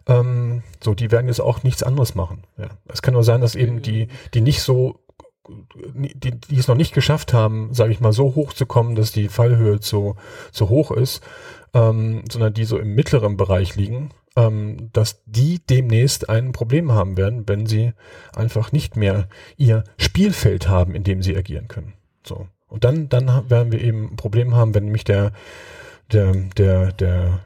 [0.07, 2.43] Ähm, so, die werden jetzt auch nichts anderes machen.
[2.57, 2.69] Ja.
[2.87, 4.99] Es kann nur sein, dass eben die, die nicht so
[5.47, 9.11] die, die es noch nicht geschafft haben, sage ich mal, so hoch zu kommen, dass
[9.11, 10.15] die Fallhöhe zu,
[10.51, 11.23] zu hoch ist,
[11.73, 17.17] ähm, sondern die so im mittleren Bereich liegen, ähm, dass die demnächst ein Problem haben
[17.17, 17.93] werden, wenn sie
[18.35, 19.27] einfach nicht mehr
[19.57, 21.93] ihr Spielfeld haben, in dem sie agieren können.
[22.25, 22.47] So.
[22.67, 25.31] Und dann, dann werden wir eben ein Problem haben, wenn nämlich der,
[26.11, 27.45] der, der, der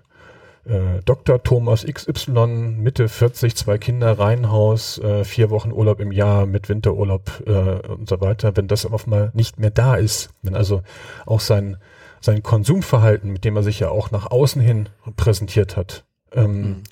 [0.69, 1.41] äh, Dr.
[1.41, 7.43] Thomas XY, Mitte 40, zwei Kinder, Reihenhaus, äh, vier Wochen Urlaub im Jahr mit Winterurlaub
[7.47, 10.83] äh, und so weiter, wenn das auf mal nicht mehr da ist, wenn also
[11.25, 11.77] auch sein,
[12.21, 16.83] sein Konsumverhalten, mit dem er sich ja auch nach außen hin präsentiert hat ähm, mhm.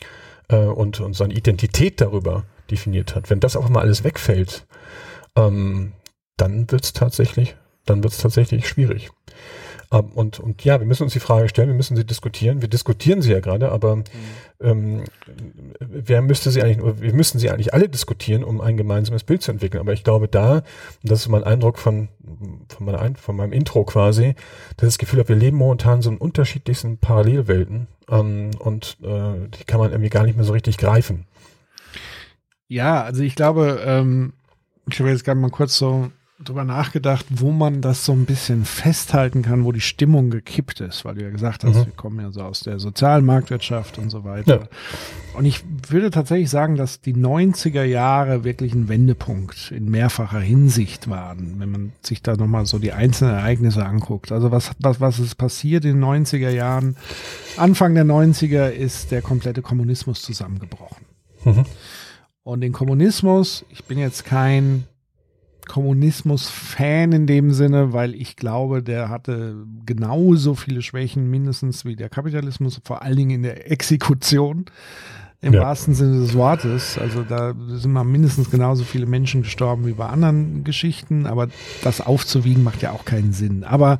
[0.49, 4.65] äh, und, und seine Identität darüber definiert hat, wenn das auf mal alles wegfällt,
[5.35, 5.93] ähm,
[6.35, 9.11] dann wird's tatsächlich, dann wird's tatsächlich schwierig.
[9.91, 12.61] Ähm, und, und ja, wir müssen uns die Frage stellen, wir müssen sie diskutieren.
[12.61, 14.03] Wir diskutieren sie ja gerade, aber mhm.
[14.61, 15.03] ähm,
[15.79, 19.51] wer müsste sie eigentlich, wir müssen sie eigentlich alle diskutieren, um ein gemeinsames Bild zu
[19.51, 19.81] entwickeln.
[19.81, 20.63] Aber ich glaube da,
[21.03, 22.09] das ist mein Eindruck von,
[22.67, 24.35] von, meiner, von meinem Intro quasi,
[24.77, 29.47] dass ich das Gefühl habe, wir leben momentan so in unterschiedlichsten Parallelwelten ähm, und äh,
[29.57, 31.25] die kann man irgendwie gar nicht mehr so richtig greifen.
[32.67, 34.33] Ja, also ich glaube, ähm,
[34.89, 36.11] ich habe jetzt gerade mal kurz so
[36.43, 41.03] drüber nachgedacht, wo man das so ein bisschen festhalten kann, wo die Stimmung gekippt ist,
[41.03, 41.85] weil du ja gesagt hast, mhm.
[41.85, 44.61] wir kommen ja so aus der sozialen Marktwirtschaft und so weiter.
[44.61, 44.67] Ja.
[45.37, 51.09] Und ich würde tatsächlich sagen, dass die 90er Jahre wirklich ein Wendepunkt in mehrfacher Hinsicht
[51.09, 54.31] waren, wenn man sich da nochmal so die einzelnen Ereignisse anguckt.
[54.31, 56.97] Also was, was, was ist passiert in den 90er Jahren?
[57.57, 61.05] Anfang der 90er ist der komplette Kommunismus zusammengebrochen.
[61.45, 61.65] Mhm.
[62.43, 64.85] Und den Kommunismus, ich bin jetzt kein
[65.67, 72.09] Kommunismus-Fan in dem Sinne, weil ich glaube, der hatte genauso viele Schwächen mindestens wie der
[72.09, 74.65] Kapitalismus, vor allen Dingen in der Exekution.
[75.39, 75.61] Im ja.
[75.61, 76.97] wahrsten Sinne des Wortes.
[76.97, 81.49] Also da sind mal mindestens genauso viele Menschen gestorben wie bei anderen Geschichten, aber
[81.83, 83.63] das aufzuwiegen macht ja auch keinen Sinn.
[83.63, 83.99] Aber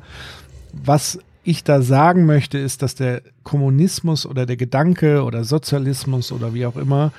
[0.72, 6.54] was ich da sagen möchte, ist, dass der Kommunismus oder der Gedanke oder Sozialismus oder
[6.54, 7.12] wie auch immer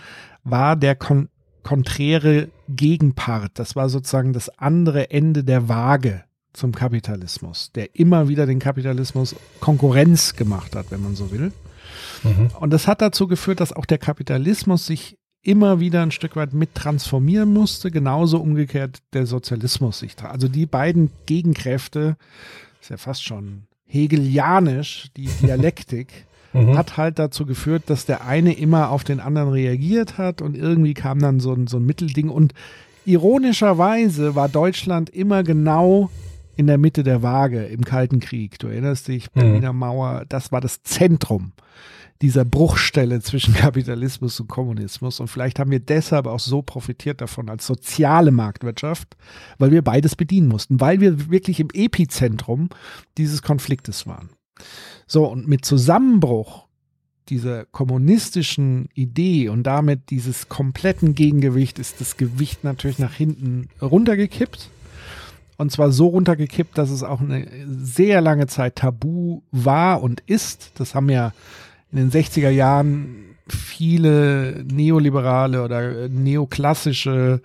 [0.44, 1.30] war der kon
[1.70, 3.52] konträre Gegenpart.
[3.54, 9.36] Das war sozusagen das andere Ende der Waage zum Kapitalismus, der immer wieder den Kapitalismus
[9.60, 11.52] Konkurrenz gemacht hat, wenn man so will.
[12.24, 12.50] Mhm.
[12.60, 16.56] Und das hat dazu geführt, dass auch der Kapitalismus sich immer wieder ein Stück weit
[16.56, 20.16] mit transformieren musste, genauso umgekehrt der Sozialismus sich.
[20.24, 22.18] Also die beiden Gegenkräfte,
[22.82, 26.78] ist ja fast schon hegelianisch, die Dialektik, mhm.
[26.78, 30.94] hat halt dazu geführt, dass der eine immer auf den anderen reagiert hat und irgendwie
[30.94, 32.30] kam dann so ein, so ein Mittelding.
[32.30, 32.54] Und
[33.06, 36.10] ironischerweise war Deutschland immer genau
[36.56, 38.60] in der Mitte der Waage im Kalten Krieg.
[38.60, 39.40] Du erinnerst dich, mhm.
[39.40, 39.80] Berliner mhm.
[39.80, 41.54] Mauer, das war das Zentrum
[42.22, 45.20] dieser Bruchstelle zwischen Kapitalismus und Kommunismus.
[45.20, 49.16] Und vielleicht haben wir deshalb auch so profitiert davon als soziale Marktwirtschaft,
[49.58, 52.70] weil wir beides bedienen mussten, weil wir wirklich im Epizentrum
[53.18, 54.30] dieses Konfliktes waren.
[55.08, 56.68] So, und mit Zusammenbruch
[57.30, 64.70] dieser kommunistischen Idee und damit dieses kompletten Gegengewicht ist das Gewicht natürlich nach hinten runtergekippt.
[65.58, 70.72] Und zwar so runtergekippt, dass es auch eine sehr lange Zeit tabu war und ist.
[70.76, 71.34] Das haben ja
[71.92, 77.42] in den 60er Jahren viele neoliberale oder neoklassische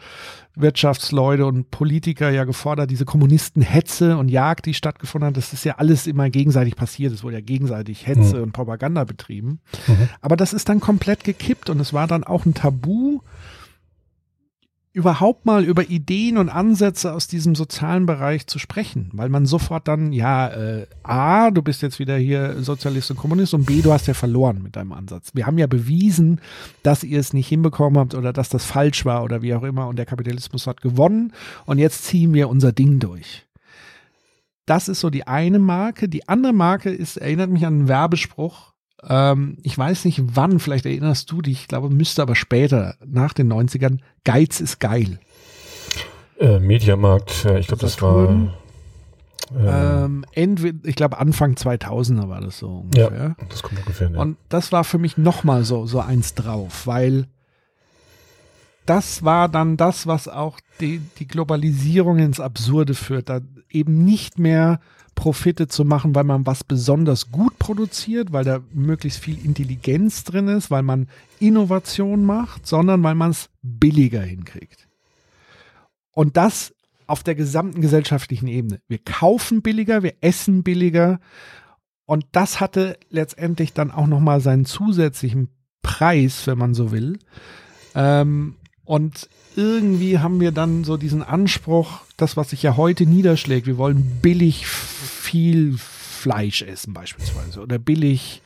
[0.57, 5.77] Wirtschaftsleute und Politiker ja gefordert, diese Kommunistenhetze und Jagd, die stattgefunden hat, das ist ja
[5.79, 7.13] alles immer gegenseitig passiert.
[7.13, 8.43] Es wurde ja gegenseitig Hetze mhm.
[8.45, 9.61] und Propaganda betrieben.
[9.87, 10.09] Mhm.
[10.21, 13.21] Aber das ist dann komplett gekippt und es war dann auch ein Tabu,
[14.95, 19.89] überhaupt mal über Ideen und Ansätze aus diesem sozialen Bereich zu sprechen, weil man sofort
[19.89, 23.93] dann, ja, äh, A, du bist jetzt wieder hier Sozialist und Kommunist und B, du
[23.93, 25.33] hast ja verloren mit deinem Ansatz.
[25.35, 26.41] Wir haben ja bewiesen,
[26.85, 29.89] dass ihr es nicht hinbekommen habt oder dass das falsch war oder wie auch immer
[29.89, 31.33] und der Kapitalismus hat gewonnen
[31.67, 33.45] und jetzt ziehen wir unser Ding durch.
[34.65, 36.09] Das ist so die eine Marke.
[36.09, 38.74] Die andere Marke ist, erinnert mich an einen Werbespruch,
[39.09, 43.33] ähm, ich weiß nicht wann, vielleicht erinnerst du dich, ich glaube, müsste aber später, nach
[43.33, 45.19] den 90ern, Geiz ist geil.
[46.39, 48.29] Äh, Mediamarkt, ich glaube, das war.
[48.29, 48.51] Ähm,
[49.57, 53.37] ähm, entweder, ich glaube, Anfang 2000er war das so ungefähr.
[53.39, 54.11] Ja, das kommt ungefähr.
[54.11, 54.21] Ja.
[54.21, 57.27] Und das war für mich nochmal so, so eins drauf, weil
[58.87, 63.29] das war dann das, was auch die, die Globalisierung ins Absurde führt.
[63.29, 63.41] Da
[63.71, 64.81] eben nicht mehr
[65.15, 70.49] Profite zu machen, weil man was besonders gut produziert, weil da möglichst viel Intelligenz drin
[70.49, 71.09] ist, weil man
[71.41, 74.89] Innovation macht, sondern weil man es billiger hinkriegt.
[76.13, 76.75] Und das
[77.07, 78.81] auf der gesamten gesellschaftlichen Ebene.
[78.89, 81.21] Wir kaufen billiger, wir essen billiger
[82.07, 85.49] und das hatte letztendlich dann auch nochmal seinen zusätzlichen
[85.83, 87.19] Preis, wenn man so will.
[87.95, 93.67] Ähm, und irgendwie haben wir dann so diesen Anspruch, das, was sich ja heute niederschlägt,
[93.67, 98.43] wir wollen billig viel Fleisch essen beispielsweise oder billig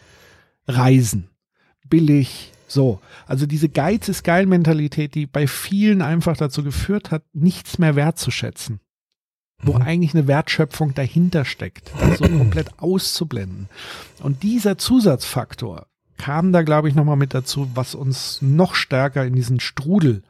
[0.67, 1.29] reisen,
[1.89, 3.01] billig so.
[3.27, 7.97] Also diese Geiz ist geil Mentalität, die bei vielen einfach dazu geführt hat, nichts mehr
[7.97, 8.81] wertzuschätzen.
[9.61, 9.83] Wo mhm.
[9.83, 13.69] eigentlich eine Wertschöpfung dahinter steckt, das so komplett auszublenden.
[14.23, 19.35] Und dieser Zusatzfaktor kam da, glaube ich, nochmal mit dazu, was uns noch stärker in
[19.35, 20.23] diesen Strudel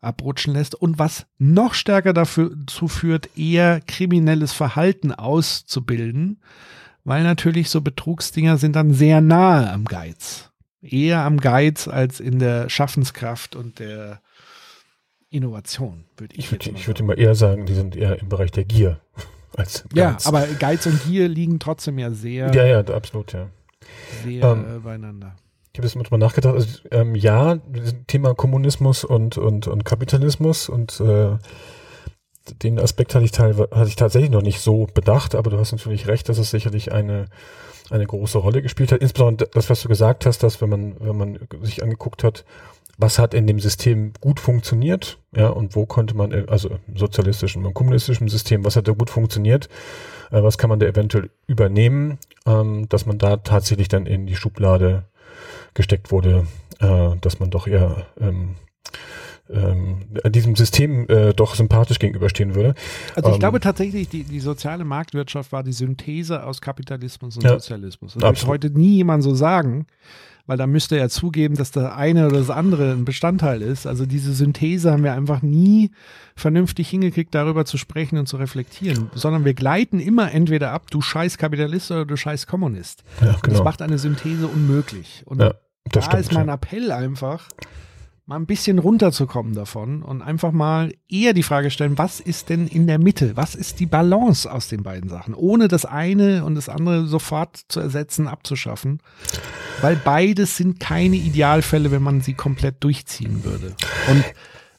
[0.00, 6.40] abrutschen lässt und was noch stärker dazu führt, eher kriminelles Verhalten auszubilden,
[7.04, 10.50] weil natürlich so Betrugsdinger sind dann sehr nahe am Geiz.
[10.82, 14.20] Eher am Geiz als in der Schaffenskraft und der
[15.30, 18.52] Innovation, würde ich, ich würde ich würde mal eher sagen, die sind eher im Bereich
[18.52, 19.00] der Gier.
[19.56, 19.94] Als Geiz.
[19.94, 22.52] Ja, aber Geiz und Gier liegen trotzdem ja sehr.
[22.52, 23.48] Ja, ja, absolut, ja.
[24.22, 25.34] Sehr ähm, beieinander.
[25.76, 27.58] Ich habe jetzt manchmal nachgedacht, also, ähm, ja,
[28.06, 31.36] Thema Kommunismus und, und, und Kapitalismus und äh,
[32.62, 36.06] den Aspekt hatte ich, hatte ich tatsächlich noch nicht so bedacht, aber du hast natürlich
[36.06, 37.26] recht, dass es sicherlich eine,
[37.90, 39.02] eine große Rolle gespielt hat.
[39.02, 42.46] Insbesondere das, was du gesagt hast, dass wenn man, wenn man sich angeguckt hat,
[42.96, 47.66] was hat in dem System gut funktioniert, ja, und wo konnte man, also im sozialistischen
[47.66, 49.68] und kommunistischen System, was hat da gut funktioniert,
[50.30, 52.16] äh, was kann man da eventuell übernehmen,
[52.46, 55.04] ähm, dass man da tatsächlich dann in die Schublade
[55.76, 56.46] gesteckt wurde,
[56.80, 58.56] äh, dass man doch eher ähm,
[59.48, 59.98] ähm,
[60.30, 62.74] diesem System äh, doch sympathisch gegenüberstehen würde.
[63.14, 67.44] Also ich Ähm, glaube tatsächlich, die, die soziale Marktwirtschaft war die Synthese aus Kapitalismus und
[67.44, 68.14] Ja, Sozialismus.
[68.14, 69.86] Das wird heute nie jemand so sagen,
[70.46, 73.86] weil da müsste er zugeben, dass das eine oder das andere ein Bestandteil ist.
[73.86, 75.90] Also diese Synthese haben wir einfach nie
[76.34, 81.00] vernünftig hingekriegt, darüber zu sprechen und zu reflektieren, sondern wir gleiten immer entweder ab, du
[81.00, 83.04] scheiß Kapitalist oder du scheiß Kommunist.
[83.20, 83.64] ja, Und Das genau.
[83.64, 85.22] macht eine Synthese unmöglich.
[85.26, 85.54] Und Ja,
[85.92, 86.22] das da stimmt.
[86.22, 86.54] ist mein ja.
[86.54, 87.48] Appell einfach,
[88.26, 92.66] mal ein bisschen runterzukommen davon und einfach mal eher die Frage stellen, was ist denn
[92.66, 93.36] in der Mitte?
[93.36, 95.32] Was ist die Balance aus den beiden Sachen?
[95.32, 99.00] Ohne das eine und das andere sofort zu ersetzen, abzuschaffen.
[99.80, 103.76] Weil beides sind keine Idealfälle, wenn man sie komplett durchziehen würde.
[104.08, 104.24] Und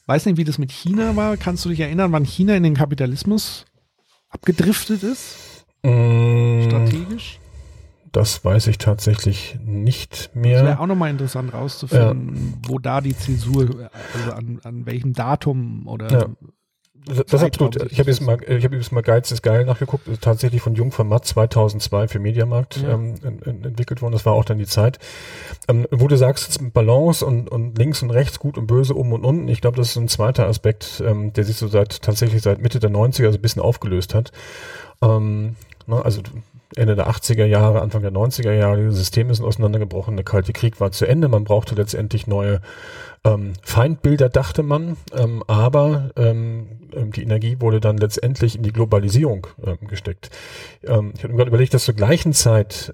[0.04, 1.38] weiß nicht, wie das mit China war.
[1.38, 3.64] Kannst du dich erinnern, wann China in den Kapitalismus
[4.28, 5.64] abgedriftet ist?
[5.82, 7.38] Mm, Strategisch?
[8.12, 10.80] Das weiß ich tatsächlich nicht Das wäre mehr.
[10.80, 16.26] auch nochmal interessant rauszufinden, wo da die Zäsur, also an, an welchem Datum oder Ja.
[17.06, 17.90] Das ist absolut.
[17.90, 20.06] Ich habe jetzt mal, ich habe jetzt mal Geiz ist geil nachgeguckt.
[20.08, 22.90] Ist tatsächlich von Jung von Matt 2002 für Mediamarkt Ja.
[22.90, 24.12] ähm, en- en- entwickelt worden.
[24.12, 24.98] Das war auch dann die Zeit.
[25.68, 29.24] Ähm, wo du sagst, Balance und, und links und rechts, gut und böse, oben und
[29.24, 29.48] unten.
[29.48, 32.78] Ich glaube, das ist ein zweiter Aspekt, ähm, der sich so seit tatsächlich seit Mitte
[32.78, 34.32] der 90er so ein bisschen aufgelöst hat.
[35.00, 35.54] Ähm,
[35.86, 36.20] ne, also
[36.76, 40.80] Ende der 80er Jahre, Anfang der 90er Jahre, die Systeme sind auseinandergebrochen, der Kalte Krieg
[40.80, 42.60] war zu Ende, man brauchte letztendlich neue
[43.24, 48.72] ähm, Feindbilder, dachte man, ähm, aber ähm, ähm, die Energie wurde dann letztendlich in die
[48.72, 50.30] Globalisierung ähm, gesteckt.
[50.84, 52.92] Ähm, ich habe mir gerade überlegt, dass zur gleichen Zeit,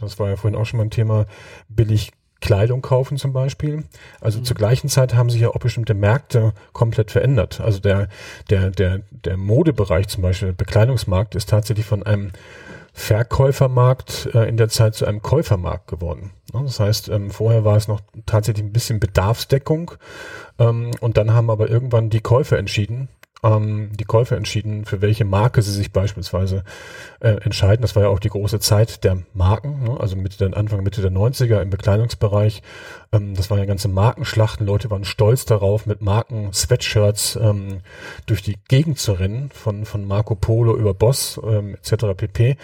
[0.00, 1.26] das war ja vorhin auch schon mal ein Thema,
[1.68, 3.84] billig Kleidung kaufen zum Beispiel.
[4.20, 7.60] Also zur gleichen Zeit haben sich ja auch bestimmte Märkte komplett verändert.
[7.60, 8.08] Also der,
[8.50, 12.32] der, der, der Modebereich zum Beispiel, der Bekleidungsmarkt ist tatsächlich von einem
[12.92, 16.32] Verkäufermarkt äh, in der Zeit zu einem Käufermarkt geworden.
[16.52, 16.60] Ne?
[16.64, 19.92] Das heißt, ähm, vorher war es noch tatsächlich ein bisschen Bedarfsdeckung
[20.58, 23.08] ähm, und dann haben aber irgendwann die Käufer entschieden,
[23.42, 26.64] ähm, die Käufer entschieden, für welche Marke sie sich beispielsweise
[27.20, 27.82] äh, entscheiden.
[27.82, 29.96] Das war ja auch die große Zeit der Marken, ne?
[29.98, 32.62] also Mitte der, Anfang Mitte der 90er im Bekleidungsbereich.
[33.12, 34.66] Ähm, das waren ja ganze Markenschlachten.
[34.66, 37.80] Leute waren stolz darauf, mit Marken-Sweatshirts ähm,
[38.26, 42.16] durch die Gegend zu rennen, von, von Marco Polo über Boss ähm, etc.
[42.16, 42.56] pp.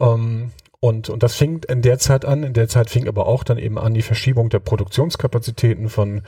[0.00, 0.50] Ähm,
[0.84, 2.42] und, und das fing in der Zeit an.
[2.42, 6.20] In der Zeit fing aber auch dann eben an die Verschiebung der Produktionskapazitäten von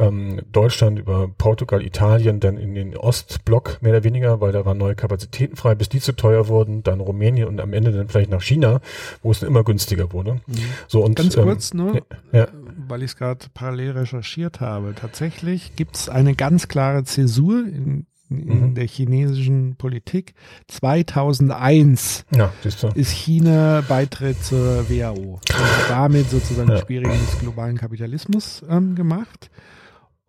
[0.00, 4.78] ähm, Deutschland über Portugal, Italien, dann in den Ostblock mehr oder weniger, weil da waren
[4.78, 8.30] neue Kapazitäten frei, bis die zu teuer wurden, dann Rumänien und am Ende dann vielleicht
[8.30, 8.80] nach China,
[9.22, 10.40] wo es dann immer günstiger wurde.
[10.88, 12.00] So und Ganz ähm, kurz nur,
[12.32, 12.48] ja.
[12.88, 14.94] weil ich es gerade parallel recherchiert habe.
[14.94, 18.74] Tatsächlich gibt es eine ganz klare Zäsur in, in Mhm.
[18.76, 20.34] der chinesischen Politik.
[20.68, 22.52] 2001 Ja,
[22.94, 25.40] ist China Beitritt zur WHO und
[25.88, 26.76] damit sozusagen Ja.
[26.76, 29.50] die Schwierigen des globalen Kapitalismus ähm, gemacht.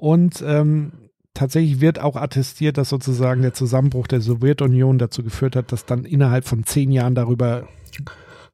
[0.02, 0.93] Und ähm,
[1.36, 6.06] tatsächlich wird auch attestiert, dass sozusagen der Zusammenbruch der Sowjetunion dazu geführt hat, dass dann
[6.06, 7.68] innerhalb von zehn Jahren darüber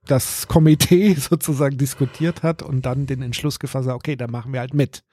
[0.07, 4.59] das Komitee sozusagen diskutiert hat und dann den Entschluss gefasst hat, okay, dann machen wir
[4.59, 5.03] halt mit.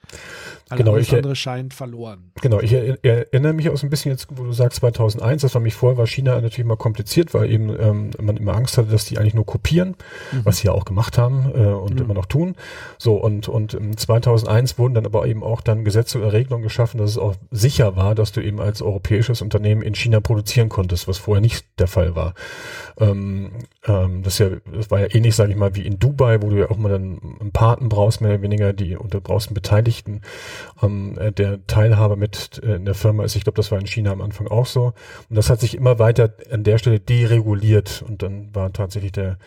[0.69, 2.31] Weil Genau, alles ich- andere scheint verloren.
[2.41, 5.53] Genau, ich er, erinnere mich auch so ein bisschen jetzt, wo du sagst 2001, das
[5.55, 8.89] war mich vorher, war China natürlich mal kompliziert, weil eben ähm, man immer Angst hatte,
[8.91, 9.95] dass die eigentlich nur kopieren,
[10.43, 12.01] was sie ja auch gemacht haben äh, und Mhm.
[12.01, 12.55] immer noch tun.
[12.99, 16.97] So und und ähm, 2001 wurden dann aber eben auch dann Gesetze oder Regelungen geschaffen,
[16.99, 21.07] dass es auch sicher war, dass du eben als europäisches Unternehmen in China produzieren konntest,
[21.07, 22.33] was vorher nicht der Fall war.
[22.97, 23.51] Ähm,
[23.85, 24.47] ähm, das, ist ja,
[24.85, 26.89] das war ja ähnlich, sage ich mal, wie in Dubai, wo du ja auch mal
[26.89, 30.21] dann einen Paten brauchst, mehr oder weniger, die und du brauchst einen Beteiligten,
[30.83, 33.35] ähm, äh, der Teilhaber mit äh, in der Firma ist.
[33.35, 34.93] Ich glaube, das war in China am Anfang auch so.
[35.29, 39.37] Und das hat sich immer weiter an der Stelle dereguliert und dann war tatsächlich der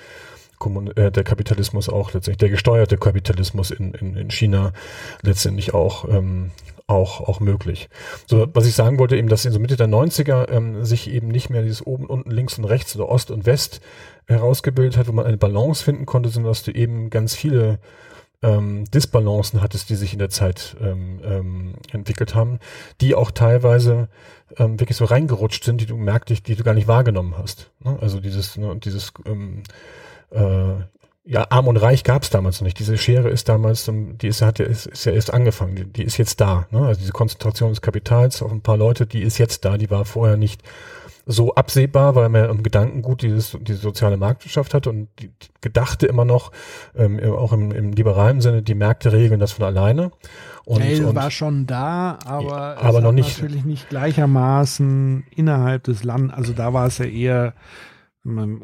[0.97, 4.73] äh, der Kapitalismus auch letztendlich, der gesteuerte Kapitalismus in, in, in China
[5.23, 6.51] letztendlich auch, ähm,
[6.89, 7.89] auch, auch möglich.
[8.27, 11.29] So, was ich sagen wollte, eben, dass in so Mitte der 90er ähm, sich eben
[11.29, 13.81] nicht mehr dieses oben, unten, links und rechts oder Ost und West
[14.27, 17.79] herausgebildet hat, wo man eine Balance finden konnte, sondern dass du eben ganz viele
[18.43, 22.59] ähm, Disbalancen hattest, die sich in der Zeit ähm, ähm, entwickelt haben,
[23.01, 24.09] die auch teilweise
[24.57, 27.71] ähm, wirklich so reingerutscht sind, die du merktest, die du gar nicht wahrgenommen hast.
[27.85, 27.99] Ne?
[28.01, 29.63] Also dieses, ne, dieses ähm,
[30.31, 30.85] äh,
[31.31, 32.79] ja, arm und reich gab es damals noch nicht.
[32.79, 35.85] Diese Schere ist damals, ähm, die ist, hat ja, ist, ist ja erst angefangen, die,
[35.85, 36.67] die ist jetzt da.
[36.71, 36.87] Ne?
[36.87, 40.07] Also diese Konzentration des Kapitals auf ein paar Leute, die ist jetzt da, die war
[40.07, 40.63] vorher nicht
[41.31, 46.25] so absehbar, weil man im Gedankengut dieses, diese soziale Marktwirtschaft hatte und die, gedachte immer
[46.25, 46.51] noch,
[46.97, 50.11] ähm, auch im, im liberalen Sinne, die Märkte regeln das von alleine.
[50.65, 55.85] Und, Mail und war schon da, aber, Ja, aber noch nicht- natürlich nicht gleichermaßen innerhalb
[55.85, 56.35] des Landes.
[56.35, 57.53] Also da war es ja eher,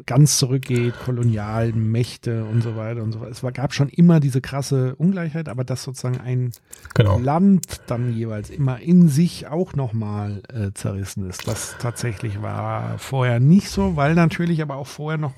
[0.05, 3.31] ganz zurückgeht, kolonialen Mächte und so weiter und so weiter.
[3.31, 6.51] Es war, gab schon immer diese krasse Ungleichheit, aber dass sozusagen ein
[6.93, 7.19] genau.
[7.19, 11.47] Land dann jeweils immer in sich auch nochmal äh, zerrissen ist.
[11.47, 15.33] Das tatsächlich war vorher nicht so, weil natürlich aber auch vorher noch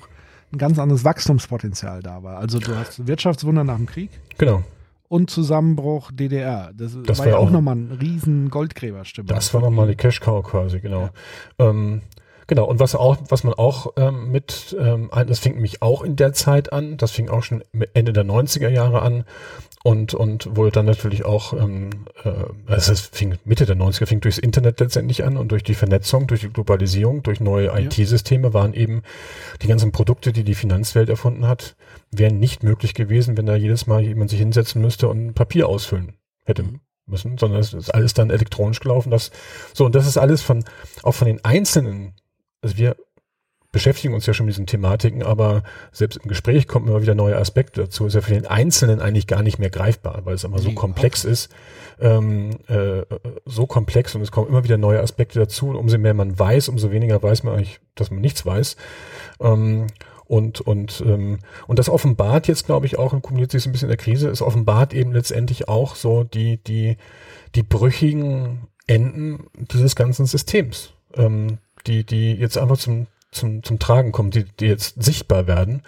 [0.52, 2.38] ein ganz anderes Wachstumspotenzial da war.
[2.38, 4.62] Also du hast Wirtschaftswunder nach dem Krieg Genau.
[5.08, 6.70] und Zusammenbruch DDR.
[6.74, 9.28] Das, Das war ja auch auch- nochmal ein riesen Goldgräberstimme.
[9.28, 11.10] Das war nochmal die Cash Cow quasi, genau.
[11.58, 12.00] Ähm,
[12.48, 16.16] genau, und was auch, was man auch ähm, mit, ähm, das fing nämlich auch in
[16.16, 17.62] der Zeit an, das fing auch schon
[17.94, 19.24] Ende der 90er Jahre an
[19.84, 21.90] und, und wurde dann natürlich auch, ähm,
[22.24, 22.32] äh,
[22.66, 26.26] also es fing Mitte der 90er, fing durchs Internet letztendlich an und durch die Vernetzung,
[26.26, 29.02] durch die Globalisierung, durch neue IT-Systeme waren eben
[29.62, 31.76] die ganzen Produkte, die die Finanzwelt erfunden hat,
[32.10, 35.68] wären nicht möglich gewesen, wenn da jedes Mal jemand sich hinsetzen müsste und ein Papier
[35.68, 36.64] ausfüllen hätte
[37.08, 39.10] müssen, sondern es ist alles dann elektronisch gelaufen.
[39.10, 39.30] Das,
[39.72, 40.64] so, und das ist alles von,
[41.02, 42.14] auch von den einzelnen,
[42.62, 42.96] also wir
[43.70, 47.36] beschäftigen uns ja schon mit diesen Thematiken, aber selbst im Gespräch kommen immer wieder neue
[47.36, 48.06] Aspekte dazu.
[48.06, 51.24] Ist ja für den Einzelnen eigentlich gar nicht mehr greifbar, weil es immer so komplex
[51.24, 51.50] ist,
[52.00, 53.02] ähm, äh,
[53.44, 55.68] so komplex und es kommen immer wieder neue Aspekte dazu.
[55.68, 58.76] Und umso mehr man weiß, umso weniger weiß man eigentlich, dass man nichts weiß.
[59.40, 59.88] Ähm,
[60.24, 63.72] und, und, ähm, und das offenbart jetzt, glaube ich, auch, und kumuliert sich so ein
[63.72, 66.96] bisschen in der Krise, es offenbart eben letztendlich auch so die, die,
[67.54, 74.12] die brüchigen Enden dieses ganzen Systems, ähm, die, die jetzt einfach zum, zum, zum Tragen
[74.12, 75.82] kommen, die, die jetzt sichtbar werden.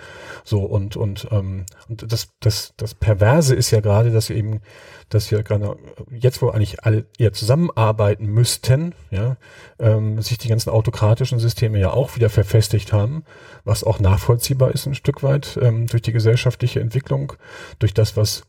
[0.45, 4.61] So und, und, ähm, und das, das, das Perverse ist ja gerade, dass wir eben,
[5.09, 5.76] dass wir gerade
[6.11, 9.36] jetzt, wo eigentlich alle eher zusammenarbeiten müssten, ja,
[9.78, 13.24] ähm, sich die ganzen autokratischen Systeme ja auch wieder verfestigt haben,
[13.64, 17.32] was auch nachvollziehbar ist ein Stück weit ähm, durch die gesellschaftliche Entwicklung,
[17.78, 18.43] durch das, was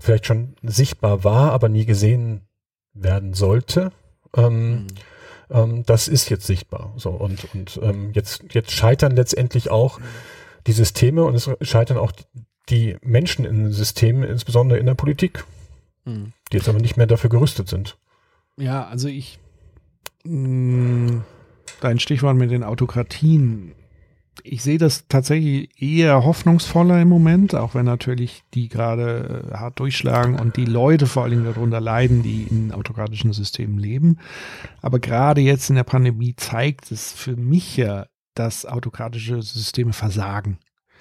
[0.00, 2.42] vielleicht schon sichtbar war, aber nie gesehen
[2.92, 3.92] werden sollte.
[4.36, 4.88] Ähm,
[5.50, 6.92] ähm, das ist jetzt sichtbar.
[6.96, 10.00] So und und ähm, jetzt jetzt scheitern letztendlich auch
[10.66, 12.12] die Systeme und es scheitern auch
[12.68, 15.44] die Menschen in den Systemen, insbesondere in der Politik,
[16.06, 16.32] Mhm.
[16.50, 17.98] die jetzt aber nicht mehr dafür gerüstet sind.
[18.56, 19.38] Ja, also ich,
[20.24, 21.22] mh,
[21.80, 23.72] dein Stichwort mit den Autokratien,
[24.44, 29.78] ich sehe das tatsächlich eher hoffnungsvoller im Moment, auch wenn natürlich die gerade äh, hart
[29.80, 34.18] durchschlagen und die Leute vor allen Dingen darunter leiden, die in autokratischen Systemen leben.
[34.82, 40.58] Aber gerade jetzt in der Pandemie zeigt es für mich ja, dass autokratische Systeme versagen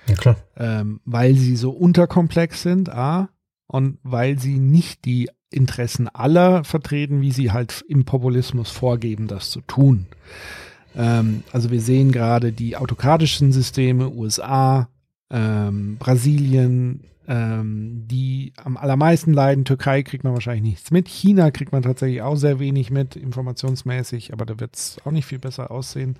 [0.07, 0.35] Ja, klar.
[0.57, 3.29] ähm, weil sie so unterkomplex sind, A,
[3.67, 9.51] und weil sie nicht die Interessen aller vertreten, wie sie halt im Populismus vorgeben, das
[9.51, 10.07] zu tun.
[10.95, 14.89] Ähm, also wir sehen gerade die autokratischen Systeme, USA,
[15.29, 19.63] ähm, Brasilien, ähm, die am allermeisten leiden.
[19.63, 21.07] Türkei kriegt man wahrscheinlich nichts mit.
[21.07, 25.25] China kriegt man tatsächlich auch sehr wenig mit, informationsmäßig, aber da wird es auch nicht
[25.25, 26.15] viel besser aussehen.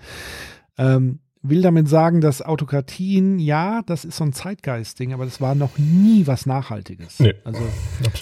[0.77, 5.55] Ähm, will damit sagen, dass Autokratien, ja, das ist so ein Zeitgeist-Ding, aber das war
[5.55, 7.19] noch nie was Nachhaltiges.
[7.19, 7.33] Nee.
[7.43, 7.61] Also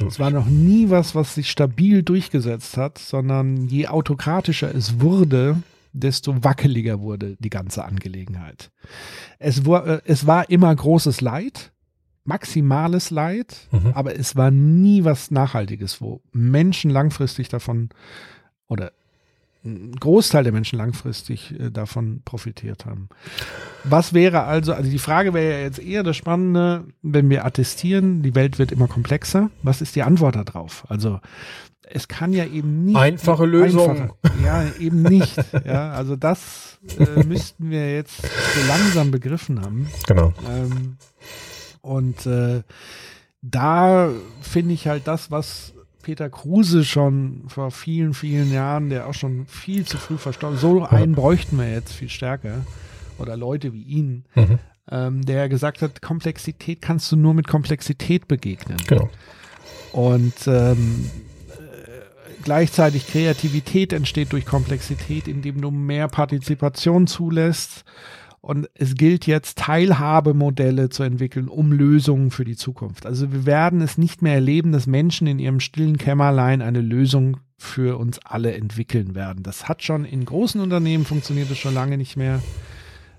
[0.07, 5.57] es war noch nie was, was sich stabil durchgesetzt hat, sondern je autokratischer es wurde,
[5.93, 8.71] desto wackeliger wurde die ganze Angelegenheit.
[9.39, 11.71] Es war, äh, es war immer großes Leid,
[12.23, 13.91] maximales Leid, Mhm.
[13.93, 17.89] aber es war nie was Nachhaltiges, wo Menschen langfristig davon
[18.67, 18.91] oder
[19.65, 23.09] ein Großteil der Menschen langfristig äh, davon profitiert haben.
[23.83, 28.21] Was wäre also, also die Frage wäre ja jetzt eher das Spannende, wenn wir attestieren,
[28.21, 30.85] die Welt wird immer komplexer, was ist die Antwort darauf?
[30.89, 31.19] Also
[31.89, 34.13] es kann ja eben nicht Einfache Lösung.
[34.43, 35.35] Ja, eben nicht.
[35.65, 39.87] ja, also das äh, müssten wir jetzt so langsam begriffen haben.
[40.07, 40.33] Genau.
[40.49, 40.97] Ähm,
[41.81, 42.63] und äh,
[43.41, 44.09] da
[44.41, 49.45] finde ich halt das, was Peter Kruse schon vor vielen, vielen Jahren, der auch schon
[49.45, 52.65] viel zu früh verstorben, so einen bräuchten wir jetzt viel stärker.
[53.19, 54.59] Oder Leute wie ihn, Mhm.
[54.91, 58.77] ähm, der gesagt hat, Komplexität kannst du nur mit Komplexität begegnen.
[58.87, 59.09] Genau.
[59.91, 61.26] Und ähm, äh,
[62.47, 67.83] gleichzeitig Kreativität entsteht durch Komplexität, indem du mehr Partizipation zulässt.
[68.39, 73.05] Und es gilt jetzt, Teilhabemodelle zu entwickeln, um Lösungen für die Zukunft.
[73.05, 77.35] Also wir werden es nicht mehr erleben, dass Menschen in ihrem stillen Kämmerlein eine Lösung
[77.57, 79.43] für uns alle entwickeln werden.
[79.43, 82.41] Das hat schon in großen Unternehmen funktioniert es schon lange nicht mehr.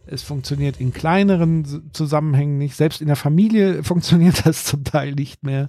[0.07, 2.77] Es funktioniert in kleineren Zusammenhängen nicht.
[2.77, 5.69] Selbst in der Familie funktioniert das zum Teil nicht mehr.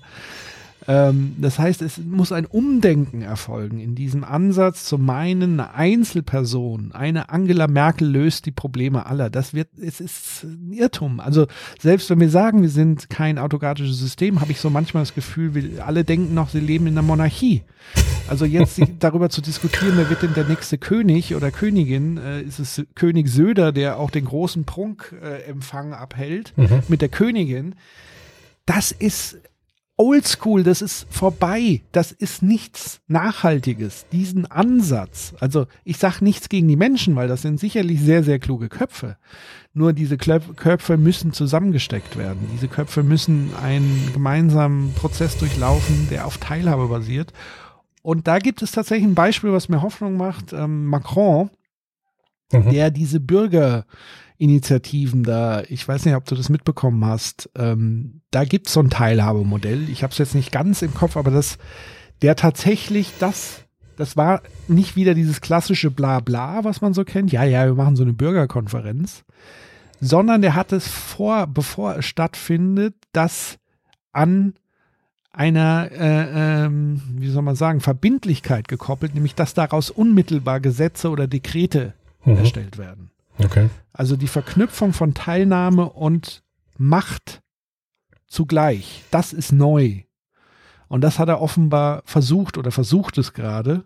[0.89, 6.93] Ähm, das heißt, es muss ein Umdenken erfolgen in diesem Ansatz zu meinen, eine Einzelperson,
[6.93, 9.29] eine Angela Merkel löst die Probleme aller.
[9.29, 11.19] Das wird, es ist ein Irrtum.
[11.19, 11.45] Also
[11.79, 15.53] selbst wenn wir sagen, wir sind kein autokratisches System, habe ich so manchmal das Gefühl,
[15.53, 17.61] wir alle denken noch, sie leben in der Monarchie.
[18.27, 22.57] Also jetzt darüber zu diskutieren, wer wird denn der nächste König oder Königin, äh, ist
[22.57, 26.81] es König Söder, der auch den großen Prunkempfang äh, abhält mhm.
[26.87, 27.75] mit der Königin.
[28.65, 29.37] Das ist
[29.99, 34.05] oldschool, das ist vorbei, das ist nichts Nachhaltiges.
[34.11, 38.39] Diesen Ansatz, also ich sage nichts gegen die Menschen, weil das sind sicherlich sehr, sehr
[38.39, 39.17] kluge Köpfe.
[39.73, 42.47] Nur diese Köpfe müssen zusammengesteckt werden.
[42.53, 47.33] Diese Köpfe müssen einen gemeinsamen Prozess durchlaufen, der auf Teilhabe basiert.
[48.01, 50.53] Und da gibt es tatsächlich ein Beispiel, was mir Hoffnung macht.
[50.53, 51.49] Ähm, Macron,
[52.53, 52.71] mhm.
[52.71, 53.85] der diese Bürger
[54.39, 58.89] Initiativen da, ich weiß nicht, ob du das mitbekommen hast, ähm, da gibt's so ein
[58.89, 59.89] Teilhabemodell.
[59.89, 61.57] Ich habe es jetzt nicht ganz im Kopf, aber das,
[62.21, 63.65] der tatsächlich das,
[63.97, 67.33] das war nicht wieder dieses klassische Blabla, was man so kennt.
[67.33, 69.25] Ja, ja, wir machen so eine Bürgerkonferenz,
[69.99, 73.57] sondern der hat es vor, bevor es stattfindet, das
[74.13, 74.53] an
[75.33, 81.27] einer, äh, ähm, wie soll man sagen, Verbindlichkeit gekoppelt, nämlich dass daraus unmittelbar Gesetze oder
[81.27, 82.37] Dekrete mhm.
[82.37, 83.11] erstellt werden.
[83.39, 83.69] Okay.
[83.93, 86.43] Also die Verknüpfung von Teilnahme und
[86.77, 87.41] Macht
[88.27, 90.03] zugleich, das ist neu.
[90.87, 93.85] Und das hat er offenbar versucht oder versucht es gerade.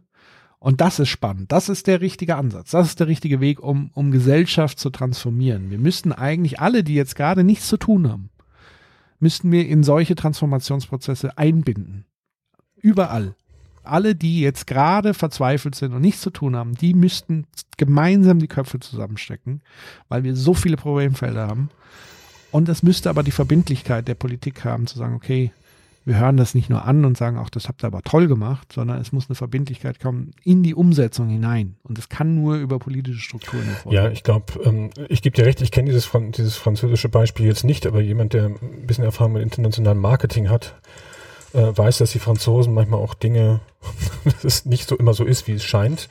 [0.60, 1.52] Und das ist spannend.
[1.52, 2.72] Das ist der richtige Ansatz.
[2.72, 5.70] Das ist der richtige Weg, um, um Gesellschaft zu transformieren.
[5.70, 8.30] Wir müssten eigentlich alle, die jetzt gerade nichts zu tun haben,
[9.20, 12.06] müssten wir in solche Transformationsprozesse einbinden.
[12.76, 13.36] Überall
[13.84, 17.46] alle, die jetzt gerade verzweifelt sind und nichts zu tun haben, die müssten
[17.78, 19.62] gemeinsam die Köpfe zusammenstecken,
[20.10, 21.70] weil wir so viele Problemfelder haben.
[22.52, 25.52] Und es müsste aber die Verbindlichkeit der Politik haben, zu sagen, okay,
[26.06, 28.74] wir hören das nicht nur an und sagen, auch das habt ihr aber toll gemacht,
[28.74, 31.78] sondern es muss eine Verbindlichkeit kommen in die Umsetzung hinein.
[31.84, 33.96] Und das kann nur über politische Strukturen erfolgen.
[33.96, 37.64] Ja, ich glaube, ähm, ich gebe dir recht, ich kenne dieses, dieses französische Beispiel jetzt
[37.64, 40.76] nicht, aber jemand, der ein bisschen Erfahrung mit internationalem Marketing hat,
[41.54, 43.60] weiß, dass die Franzosen manchmal auch Dinge,
[44.26, 46.10] dass es nicht so immer so ist, wie es scheint.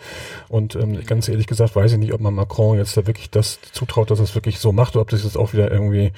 [0.48, 3.58] Und ähm, ganz ehrlich gesagt weiß ich nicht, ob man Macron jetzt da wirklich das
[3.72, 6.12] zutraut, dass er es wirklich so macht, oder ob das jetzt auch wieder irgendwie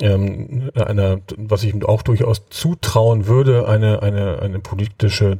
[0.00, 5.38] ähm, einer, was ich ihm auch durchaus zutrauen würde, eine, eine, eine politische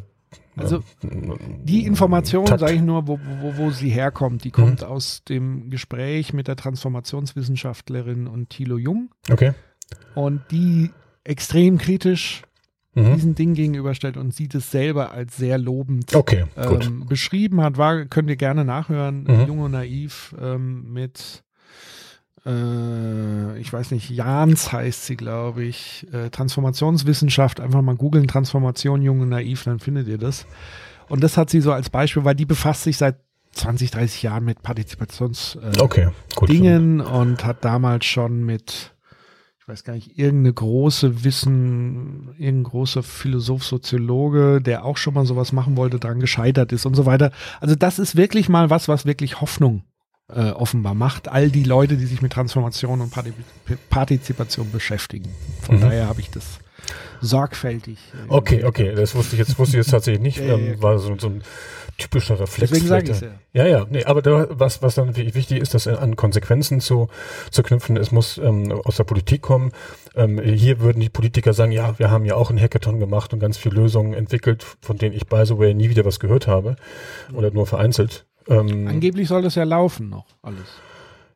[0.55, 4.86] also die Information, sage ich nur, wo, wo, wo sie herkommt, die kommt mhm.
[4.86, 9.09] aus dem Gespräch mit der Transformationswissenschaftlerin und Thilo Jung.
[9.30, 9.55] Okay.
[10.14, 10.90] Und die
[11.24, 12.42] extrem kritisch
[12.95, 13.14] mhm.
[13.14, 17.76] diesen Ding gegenüberstellt und sieht es selber als sehr lobend okay, ähm, beschrieben hat.
[17.76, 19.24] War, könnt ihr gerne nachhören.
[19.24, 19.47] Mhm.
[19.47, 21.43] Jung und naiv ähm, mit
[22.45, 26.07] äh, ich weiß nicht, Jans heißt sie, glaube ich.
[26.12, 30.47] Äh, Transformationswissenschaft, einfach mal googeln, Transformation, jung und naiv, dann findet ihr das.
[31.09, 33.16] Und das hat sie so als Beispiel, weil die befasst sich seit
[33.53, 35.70] 20, 30 Jahren mit Partizipationsdingen
[37.01, 38.95] äh, okay, und hat damals schon mit
[39.73, 45.53] weiß gar nicht, irgendeine große Wissen, irgendein großer Philosoph, Soziologe, der auch schon mal sowas
[45.53, 47.33] machen wollte, dran gescheitert ist und so weiter.
[47.61, 49.83] Also das ist wirklich mal was, was wirklich Hoffnung
[50.29, 51.29] äh, offenbar macht.
[51.29, 53.14] All die Leute, die sich mit Transformation und
[53.89, 55.31] Partizipation beschäftigen.
[55.62, 55.81] Von mhm.
[55.81, 56.61] daher habe ich das
[57.23, 57.99] sorgfältig.
[58.12, 60.39] Äh, okay, okay, das wusste ich jetzt, wusste ich jetzt tatsächlich nicht.
[60.43, 61.43] Ähm, war so, so ein
[61.99, 62.70] typischer Reflex.
[62.70, 63.28] Deswegen sage ich ja.
[63.53, 67.09] Ja, ja, nee, aber da, was, was dann wichtig ist, das an Konsequenzen zu,
[67.51, 69.72] zu knüpfen, es muss ähm, aus der Politik kommen.
[70.14, 73.40] Ähm, hier würden die Politiker sagen, ja, wir haben ja auch einen Hackathon gemacht und
[73.40, 76.76] ganz viele Lösungen entwickelt, von denen ich by the way nie wieder was gehört habe
[77.32, 78.26] oder nur vereinzelt.
[78.49, 80.66] Ähm, Angeblich soll das ja laufen noch alles.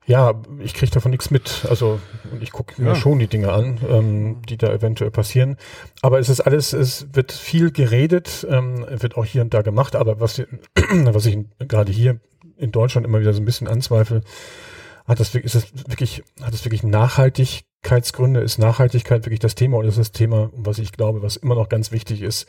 [0.07, 1.67] Ja, ich kriege davon nichts mit.
[1.69, 1.99] Also
[2.41, 2.95] ich gucke mir ja.
[2.95, 5.57] schon die Dinge an, ähm, die da eventuell passieren.
[6.01, 9.97] Aber es ist alles, es wird viel geredet, ähm, wird auch hier und da gemacht.
[9.97, 10.41] Aber was,
[10.75, 12.21] was ich gerade hier
[12.57, 14.23] in Deutschland immer wieder so ein bisschen anzweifle,
[15.07, 18.41] hat das, ist das wirklich, hat das wirklich Nachhaltigkeitsgründe?
[18.41, 21.69] Ist Nachhaltigkeit wirklich das Thema oder ist das Thema, was ich glaube, was immer noch
[21.69, 22.47] ganz wichtig ist,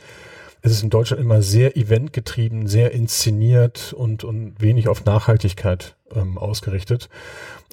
[0.62, 6.38] es ist in Deutschland immer sehr eventgetrieben, sehr inszeniert und, und wenig auf Nachhaltigkeit ähm,
[6.38, 7.10] ausgerichtet.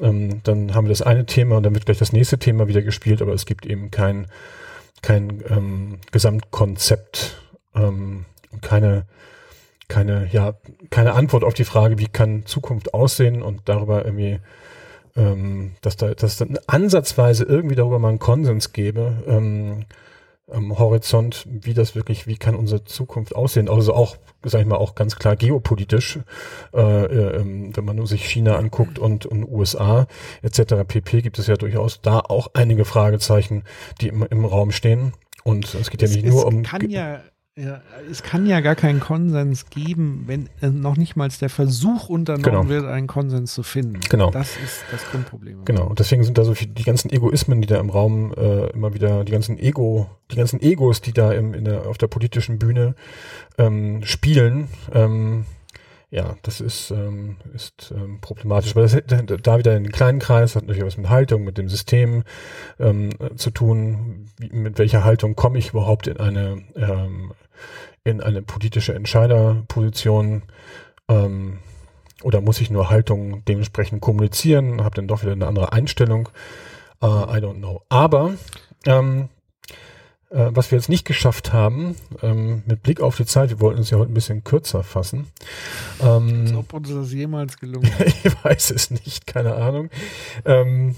[0.00, 2.82] Ähm, dann haben wir das eine Thema und dann wird gleich das nächste Thema wieder
[2.82, 4.26] gespielt, aber es gibt eben kein,
[5.02, 7.40] kein ähm, Gesamtkonzept
[7.74, 9.06] ähm, und keine,
[9.88, 10.54] keine, ja,
[10.90, 14.40] keine Antwort auf die Frage, wie kann Zukunft aussehen und darüber irgendwie
[15.16, 19.84] ähm, dass da, dass da ansatzweise irgendwie darüber mal einen Konsens gäbe, ähm,
[20.50, 23.68] am Horizont, wie das wirklich, wie kann unsere Zukunft aussehen.
[23.68, 26.18] Also auch, sag ich mal, auch ganz klar geopolitisch,
[26.74, 30.06] äh, äh, ähm, wenn man nur sich China anguckt und, und USA
[30.42, 30.86] etc.
[30.86, 31.22] pp.
[31.22, 33.64] gibt es ja durchaus da auch einige Fragezeichen,
[34.00, 35.14] die im, im Raum stehen.
[35.44, 36.62] Und es geht ja nicht es nur um.
[36.62, 37.20] Kann ja
[37.56, 37.80] ja,
[38.10, 42.42] es kann ja gar keinen Konsens geben, wenn äh, noch nicht mal der Versuch unternommen
[42.42, 42.68] genau.
[42.68, 44.00] wird, einen Konsens zu finden.
[44.10, 44.32] Genau.
[44.32, 45.64] Das ist das Grundproblem.
[45.64, 45.86] Genau.
[45.86, 48.92] Und deswegen sind da so viel, die ganzen Egoismen, die da im Raum äh, immer
[48.92, 52.58] wieder, die ganzen Ego, die ganzen Egos, die da im, in der, auf der politischen
[52.58, 52.96] Bühne
[53.56, 55.44] ähm, spielen, ähm,
[56.14, 58.76] ja, das ist, ähm, ist ähm, problematisch.
[58.76, 58.96] Aber das,
[59.42, 62.22] da wieder in den kleinen Kreis hat natürlich was mit Haltung, mit dem System
[62.78, 64.26] ähm, zu tun.
[64.38, 67.32] Wie, mit welcher Haltung komme ich überhaupt in eine ähm,
[68.04, 70.42] in eine politische Entscheiderposition?
[71.08, 71.58] Ähm,
[72.22, 74.84] oder muss ich nur Haltung dementsprechend kommunizieren?
[74.84, 76.28] Habe dann doch wieder eine andere Einstellung?
[77.02, 77.82] Uh, I don't know.
[77.88, 78.34] Aber
[78.86, 79.30] ähm,
[80.30, 83.78] äh, was wir jetzt nicht geschafft haben, ähm, mit Blick auf die Zeit, wir wollten
[83.78, 85.26] uns ja heute ein bisschen kürzer fassen.
[86.02, 88.24] Ähm, Als ob uns das jemals gelungen ist.
[88.24, 89.90] ich weiß es nicht, keine Ahnung.
[90.44, 90.96] Ähm,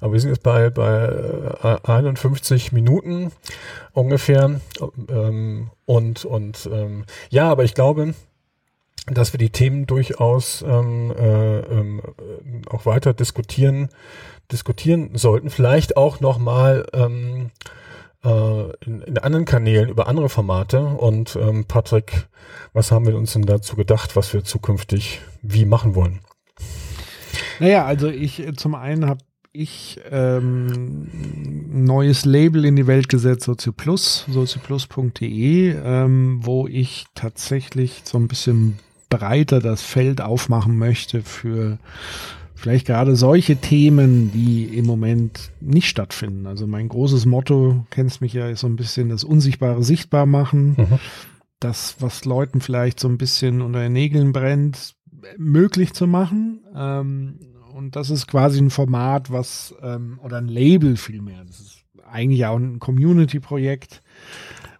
[0.00, 1.06] aber wir sind jetzt bei, bei
[1.62, 3.32] äh, 51 Minuten
[3.92, 4.60] ungefähr.
[5.08, 8.14] Ähm, und und ähm, ja, aber ich glaube,
[9.06, 12.02] dass wir die Themen durchaus ähm, äh, ähm,
[12.70, 13.88] auch weiter diskutieren,
[14.50, 15.50] diskutieren sollten.
[15.50, 17.83] Vielleicht auch nochmal ähm, äh,
[18.24, 20.80] in, in anderen Kanälen über andere Formate.
[20.80, 22.28] Und ähm, Patrick,
[22.72, 26.20] was haben wir uns denn dazu gedacht, was wir zukünftig wie machen wollen?
[27.60, 29.20] Naja, also ich äh, zum einen habe
[29.52, 31.08] ich ähm,
[31.70, 38.78] neues Label in die Welt gesetzt, Sozioplus, sozioplus.de, ähm, wo ich tatsächlich so ein bisschen
[39.10, 41.78] breiter das Feld aufmachen möchte für
[42.64, 46.46] vielleicht gerade solche Themen, die im Moment nicht stattfinden.
[46.46, 50.74] Also mein großes Motto, kennst mich ja, ist so ein bisschen das Unsichtbare sichtbar machen.
[50.78, 50.98] Mhm.
[51.60, 54.94] Das, was Leuten vielleicht so ein bisschen unter den Nägeln brennt,
[55.36, 56.60] möglich zu machen.
[56.74, 57.38] Ähm,
[57.74, 61.44] und das ist quasi ein Format, was, ähm, oder ein Label vielmehr.
[61.44, 64.00] Das ist eigentlich auch ein Community-Projekt,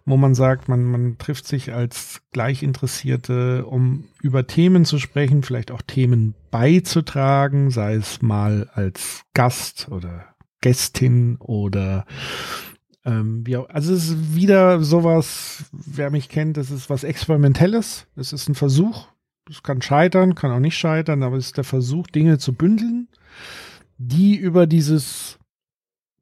[0.05, 5.71] wo man sagt, man, man trifft sich als Gleichinteressierte, um über Themen zu sprechen, vielleicht
[5.71, 12.05] auch Themen beizutragen, sei es mal als Gast oder Gästin oder
[13.03, 18.33] ähm, wie also es ist wieder sowas, wer mich kennt, das ist was Experimentelles, es
[18.33, 19.07] ist ein Versuch,
[19.49, 23.07] es kann scheitern, kann auch nicht scheitern, aber es ist der Versuch, Dinge zu bündeln,
[23.97, 25.37] die über dieses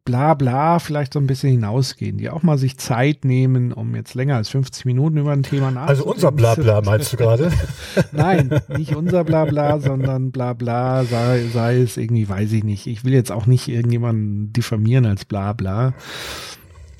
[0.05, 4.35] Blabla vielleicht so ein bisschen hinausgehen, die auch mal sich Zeit nehmen, um jetzt länger
[4.35, 5.89] als 50 Minuten über ein Thema nachzudenken.
[5.89, 7.51] Also unser Blabla meinst du gerade?
[8.11, 12.85] Nein, nicht unser Blabla, sondern Blabla, sei, sei es irgendwie, weiß ich nicht.
[12.87, 15.93] Ich will jetzt auch nicht irgendjemanden diffamieren als Blabla.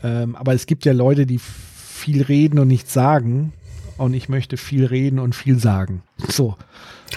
[0.01, 3.51] Ähm, aber es gibt ja Leute, die viel reden und nichts sagen.
[3.97, 6.03] Und ich möchte viel reden und viel sagen.
[6.29, 6.55] So.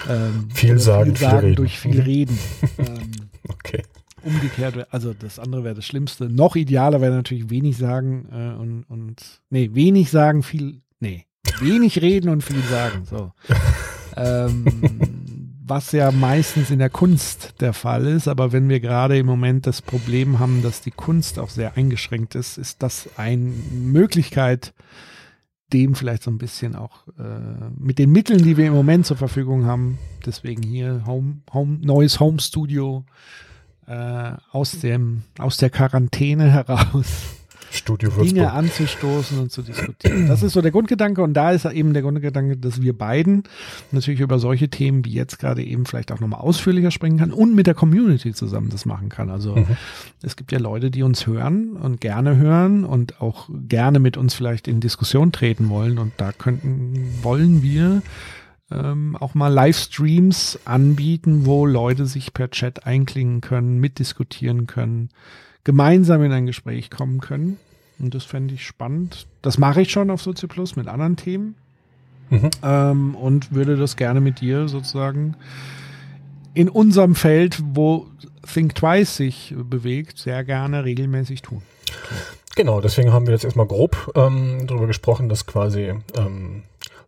[0.09, 1.55] Ähm, viel sagen, viel, sagen viel reden.
[1.55, 2.39] durch viel reden.
[2.77, 3.11] Ähm,
[3.49, 3.83] okay
[4.23, 6.29] umgekehrt, also das andere wäre das Schlimmste.
[6.29, 11.25] Noch idealer wäre natürlich wenig sagen äh, und, und, nee, wenig sagen, viel, nee,
[11.59, 13.31] wenig reden und viel sagen, so.
[14.15, 14.65] ähm,
[15.67, 19.67] was ja meistens in der Kunst der Fall ist, aber wenn wir gerade im Moment
[19.67, 24.73] das Problem haben, dass die Kunst auch sehr eingeschränkt ist, ist das eine Möglichkeit,
[25.73, 29.17] dem vielleicht so ein bisschen auch äh, mit den Mitteln, die wir im Moment zur
[29.17, 33.05] Verfügung haben, deswegen hier Home, Home, neues Home Studio,
[33.87, 37.37] äh, aus, dem, aus der Quarantäne heraus
[37.71, 40.27] Studio Dinge anzustoßen und zu diskutieren.
[40.27, 43.43] Das ist so der Grundgedanke und da ist eben der Grundgedanke, dass wir beiden
[43.91, 47.55] natürlich über solche Themen wie jetzt gerade eben vielleicht auch nochmal ausführlicher sprechen kann und
[47.55, 49.29] mit der Community zusammen das machen kann.
[49.29, 49.65] Also mhm.
[50.21, 54.33] es gibt ja Leute, die uns hören und gerne hören und auch gerne mit uns
[54.33, 58.01] vielleicht in Diskussion treten wollen und da könnten, wollen wir
[58.71, 65.09] ähm, auch mal Livestreams anbieten, wo Leute sich per Chat einklingen können, mitdiskutieren können,
[65.63, 67.57] gemeinsam in ein Gespräch kommen können.
[67.99, 69.27] Und das fände ich spannend.
[69.41, 71.55] Das mache ich schon auf Sozi Plus mit anderen Themen.
[72.29, 72.49] Mhm.
[72.61, 75.35] Ähm, und würde das gerne mit dir sozusagen
[76.53, 78.07] in unserem Feld, wo
[78.51, 81.61] Think Twice sich bewegt, sehr gerne regelmäßig tun.
[82.55, 86.63] Genau, deswegen haben wir jetzt erstmal grob ähm, darüber gesprochen, dass quasi ähm,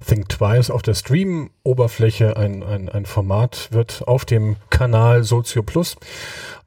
[0.06, 2.38] Think Twice auf der Stream-Oberfläche.
[2.38, 5.98] Ein, ein, ein Format wird auf dem Kanal Sozio Plus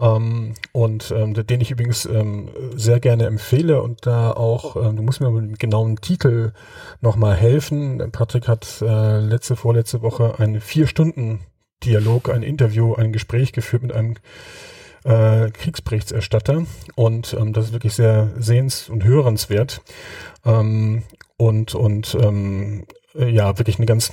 [0.00, 3.82] ähm, und ähm, den ich übrigens ähm, sehr gerne empfehle.
[3.82, 6.52] Und da auch, ähm, du musst mir mit dem genauen Titel
[7.00, 8.10] nochmal helfen.
[8.12, 11.40] Patrick hat äh, letzte, vorletzte Woche einen vier Stunden
[11.84, 14.16] Dialog, ein Interview, ein Gespräch geführt mit einem
[15.04, 16.66] äh, Kriegsberichterstatter.
[16.94, 19.80] Und ähm, das ist wirklich sehr sehens- und hörenswert.
[20.44, 21.02] Ähm,
[21.38, 24.12] und und ähm, ja wirklich eine ganz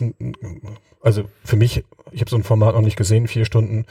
[1.01, 3.85] also für mich ich habe so ein Format noch nicht gesehen, vier Stunden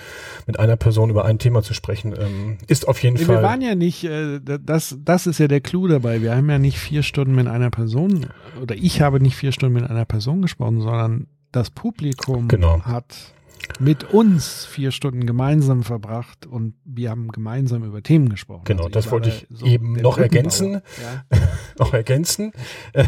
[0.47, 3.37] mit einer Person über ein Thema zu sprechen, ähm, ist auf jeden Nee, Fall.
[3.37, 6.21] Wir waren ja nicht, äh, das, das ist ja der Clou dabei.
[6.21, 8.27] Wir haben ja nicht vier Stunden mit einer Person,
[8.61, 12.81] oder ich habe nicht vier Stunden mit einer Person gesprochen, sondern das Publikum Genau.
[12.83, 13.33] hat
[13.81, 18.65] mit uns vier Stunden gemeinsam verbracht und wir haben gemeinsam über Themen gesprochen.
[18.65, 20.83] Genau, Also das wollte ich eben der noch ergänzen.
[21.31, 21.39] Ja.
[21.79, 22.53] noch ergänzen.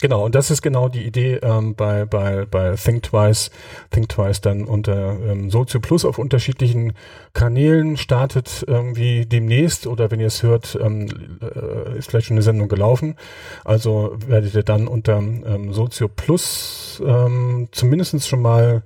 [0.00, 3.50] Genau, und das ist genau die Idee ähm, bei, bei, bei Think Twice.
[3.90, 6.92] Think Twice dann unter ähm, Sozio Plus auf unterschiedlichen
[7.32, 11.08] Kanälen startet irgendwie demnächst oder wenn ihr es hört, ähm,
[11.42, 13.16] äh, ist vielleicht schon eine Sendung gelaufen.
[13.64, 18.82] Also werdet ihr dann unter ähm, Sozio Plus ähm, zumindestens schon mal,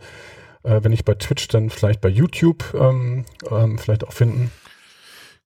[0.65, 4.51] äh, wenn nicht bei Twitch, dann vielleicht bei YouTube ähm, ähm, vielleicht auch finden.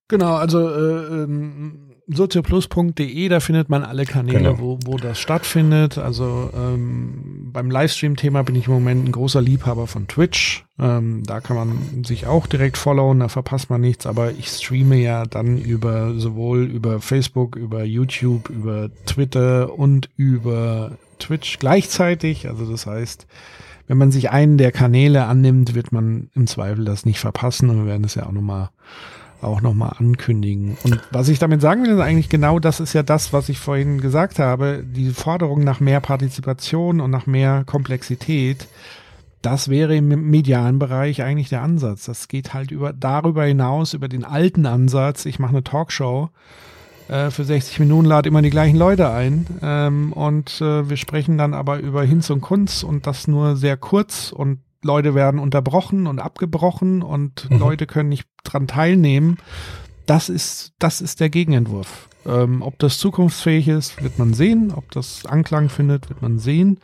[0.09, 4.59] Genau, also äh, ähm, sozioplus.de, da findet man alle Kanäle, Genau.
[4.59, 5.97] wo, wo das stattfindet.
[5.97, 10.63] Also ähm, beim Livestream-Thema bin ich im Moment ein großer Liebhaber von Twitch.
[10.79, 14.05] Ähm, da kann man sich auch direkt followen, da verpasst man nichts.
[14.05, 20.91] Aber ich streame ja dann über sowohl über Facebook, über YouTube, über Twitter und über
[21.19, 22.47] Twitch gleichzeitig.
[22.47, 23.27] Also das heißt,
[23.87, 27.69] wenn man sich einen der Kanäle annimmt, wird man im Zweifel das nicht verpassen.
[27.69, 28.69] Und wir werden es ja auch nochmal
[29.41, 30.77] auch nochmal ankündigen.
[30.83, 33.59] Und was ich damit sagen will, ist eigentlich genau das ist ja das, was ich
[33.59, 34.83] vorhin gesagt habe.
[34.83, 38.67] Die Forderung nach mehr Partizipation und nach mehr Komplexität,
[39.43, 42.05] das wäre im medialen Bereich eigentlich der Ansatz.
[42.05, 45.25] Das geht halt über darüber hinaus, über den alten Ansatz.
[45.25, 46.29] Ich mache eine Talkshow
[47.07, 51.37] äh, für 60 Minuten, lade immer die gleichen Leute ein ähm, und äh, wir sprechen
[51.37, 56.07] dann aber über Hinz und Kunz und das nur sehr kurz und Leute werden unterbrochen
[56.07, 57.59] und abgebrochen und Mhm.
[57.59, 59.37] Leute können nicht dran teilnehmen.
[60.05, 62.07] Das ist, das ist der Gegenentwurf.
[62.25, 64.71] Ähm, ob das zukunftsfähig ist, wird man sehen.
[64.75, 66.79] Ob das Anklang findet, wird man sehen.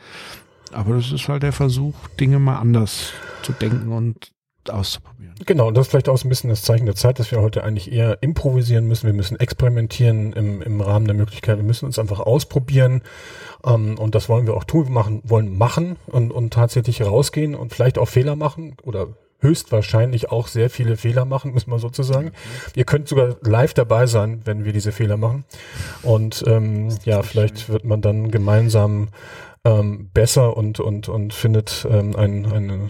[0.71, 3.11] Aber das ist halt der Versuch, Dinge mal anders
[3.43, 4.31] zu denken und
[4.69, 5.33] auszuprobieren.
[5.45, 7.63] Genau, und das ist vielleicht auch ein bisschen das Zeichen der Zeit, dass wir heute
[7.63, 9.07] eigentlich eher improvisieren müssen.
[9.07, 11.57] Wir müssen experimentieren im, im Rahmen der Möglichkeit.
[11.57, 13.01] Wir müssen uns einfach ausprobieren.
[13.65, 14.87] Ähm, und das wollen wir auch tun.
[14.87, 19.07] Wir machen, wollen machen und, und tatsächlich rausgehen und vielleicht auch Fehler machen oder
[19.43, 22.31] höchstwahrscheinlich auch sehr viele Fehler machen, muss man sozusagen.
[22.75, 25.43] Ihr könnt sogar live dabei sein, wenn wir diese Fehler machen.
[26.01, 29.09] Und ähm, ja, vielleicht wird man dann gemeinsam
[29.65, 32.89] ähm, besser und und und findet ähm, ein, eine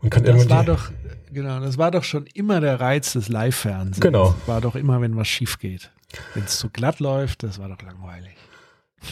[0.00, 0.90] und kann Das irgendwie war doch,
[1.34, 4.00] genau, das war doch schon immer der Reiz des Live-Fernsehens.
[4.00, 4.34] Genau.
[4.46, 5.90] War doch immer, wenn was schief geht.
[6.34, 8.34] Wenn es zu glatt läuft, das war doch langweilig.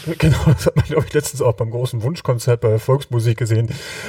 [0.19, 3.69] Genau, das hat man, glaube ich, letztens auch beim großen Wunschkonzert bei Volksmusik gesehen,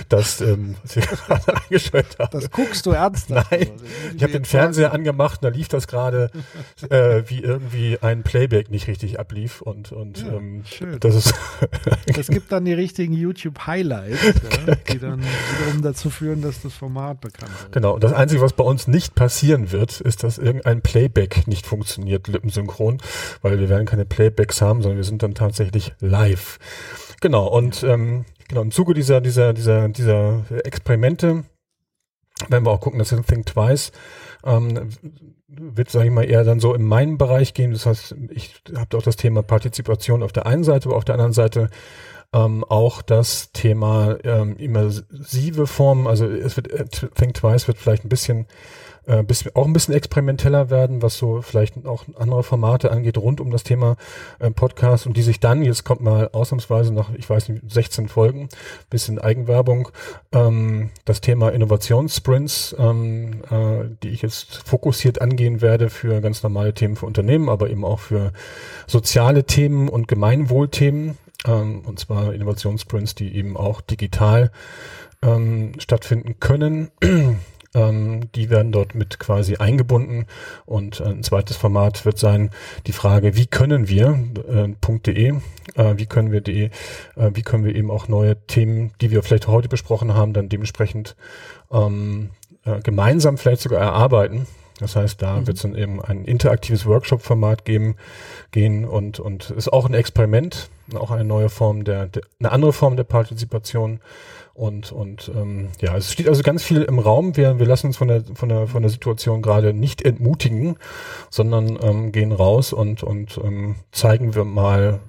[0.10, 2.30] dass ähm, was ich gerade eingeschaltet habe.
[2.32, 3.52] Das guckst du ernsthaft.
[3.52, 3.72] Nein,
[4.16, 6.32] Ich habe den Fernseher angemacht, da lief das gerade,
[6.90, 11.00] äh, wie irgendwie ein Playback nicht richtig ablief und und Ja, ähm, schön.
[11.00, 11.34] das ist
[12.06, 14.24] Es gibt dann die richtigen YouTube-Highlights,
[14.68, 17.72] ja, die dann wiederum dazu führen, dass das Format bekannt wird.
[17.72, 17.94] genau.
[17.96, 22.28] Und das Einzige, was bei uns nicht passieren wird, ist, dass irgendein Playback nicht funktioniert,
[22.28, 23.00] lippensynchron,
[23.42, 26.60] weil wir werden keine Playbacks haben, sondern wir sind dann tatsächlich live.
[27.22, 27.48] Genau.
[27.48, 31.44] Und ähm, genau im Zuge dieser dieser dieser dieser Experimente
[32.50, 33.92] werden wir auch gucken, dass Think Twice
[34.44, 34.90] ähm,
[35.48, 37.72] wird, sage ich mal, eher dann so in meinen Bereich gehen.
[37.72, 41.16] Das heißt, ich habe auch das Thema Partizipation auf der einen Seite, aber auf der
[41.16, 41.70] anderen Seite
[42.34, 46.08] ähm, auch das Thema ähm, immersive Formen.
[46.08, 48.48] Also es wird äh, Think Twice wird vielleicht ein bisschen
[49.06, 53.42] äh, bisschen, auch ein bisschen experimenteller werden, was so vielleicht auch andere Formate angeht, rund
[53.42, 53.98] um das Thema
[54.40, 58.08] äh, Podcast und die sich dann, jetzt kommt mal ausnahmsweise nach, ich weiß nicht, 16
[58.08, 58.50] Folgen,
[58.90, 59.90] bisschen Eigenwerbung,
[60.32, 66.74] ähm, das Thema Innovationssprints, ähm, äh, die ich jetzt fokussiert angehen werde für ganz normale
[66.74, 68.32] Themen für Unternehmen, aber eben auch für
[68.88, 74.52] soziale Themen und Gemeinwohlthemen, ähm, und zwar Innovationssprints, die eben auch digital
[75.22, 76.92] ähm, stattfinden können.
[77.76, 80.28] Ähm, die werden dort mit quasi eingebunden
[80.66, 82.52] und äh, ein zweites Format wird sein
[82.86, 85.34] die Frage, wie können wir äh, .de,
[85.76, 86.66] äh, wie können wir die,
[87.16, 90.50] äh, wie können wir eben auch neue Themen, die wir vielleicht heute besprochen haben, dann
[90.50, 91.16] dementsprechend
[91.72, 92.30] ähm,
[92.66, 94.46] äh, gemeinsam vielleicht sogar erarbeiten.
[94.80, 95.48] Das heißt, da Mhm.
[95.48, 97.96] wird es dann eben ein interaktives Workshop-Format geben,
[98.52, 102.74] gehen und und ist auch ein Experiment, auch eine neue Form der, der eine andere
[102.74, 104.00] Form der Partizipation
[104.54, 107.36] und und ähm, ja, es steht also ganz viel im Raum.
[107.36, 110.78] Wir wir lassen uns von der von der von der Situation gerade nicht entmutigen,
[111.30, 115.00] sondern ähm, gehen raus und und ähm, zeigen wir mal,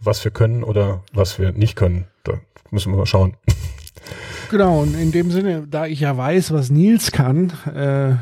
[0.00, 2.06] was wir können oder was wir nicht können.
[2.24, 2.34] Da
[2.70, 3.36] müssen wir mal schauen.
[4.48, 8.14] Genau, und in dem Sinne, da ich ja weiß, was Nils kann, äh,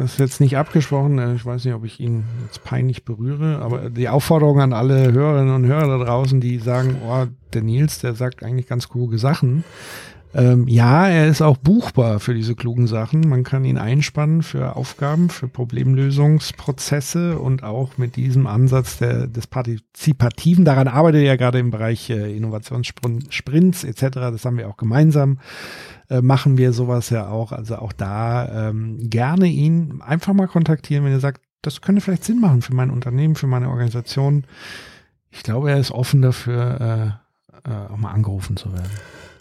[0.00, 3.58] das ist jetzt nicht abgesprochen, äh, ich weiß nicht, ob ich ihn jetzt peinlich berühre,
[3.58, 7.98] aber die Aufforderung an alle Hörerinnen und Hörer da draußen, die sagen, oh, der Nils,
[7.98, 9.64] der sagt eigentlich ganz coole Sachen.
[10.34, 13.22] Ähm, ja, er ist auch buchbar für diese klugen Sachen.
[13.28, 19.46] Man kann ihn einspannen für Aufgaben, für Problemlösungsprozesse und auch mit diesem Ansatz der, des
[19.46, 20.64] Partizipativen.
[20.64, 24.00] Daran arbeitet er gerade im Bereich äh, Innovationssprints etc.
[24.14, 25.38] Das haben wir auch gemeinsam.
[26.10, 27.52] Äh, machen wir sowas ja auch.
[27.52, 32.24] Also auch da ähm, gerne ihn einfach mal kontaktieren, wenn er sagt, das könnte vielleicht
[32.24, 34.44] Sinn machen für mein Unternehmen, für meine Organisation.
[35.30, 37.18] Ich glaube, er ist offen dafür,
[37.64, 38.90] äh, äh, auch mal angerufen zu werden.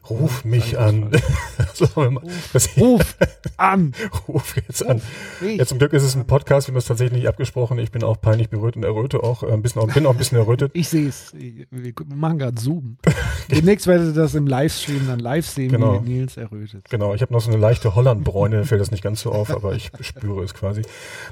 [0.10, 1.12] Ruf mich an.
[1.96, 3.18] Ruf, ruf
[3.58, 3.94] an.
[4.28, 5.02] Ruf jetzt an.
[5.42, 7.78] Ja, zum Glück ist es ein Podcast, wir haben es tatsächlich nicht abgesprochen.
[7.80, 10.38] Ich bin auch peinlich berührt und erröte auch äh, ein bisschen, bin auch ein bisschen
[10.38, 10.72] errötet.
[10.74, 11.34] Ich sehe es.
[11.34, 12.98] Wir machen gerade Zoom.
[13.52, 16.04] Demnächst werdet ihr das im Livestream dann live sehen, genau.
[16.04, 16.86] wie Nils errötet.
[16.90, 19.74] Genau, ich habe noch so eine leichte Hollandbräune, fällt das nicht ganz so auf, aber
[19.74, 20.82] ich spüre es quasi.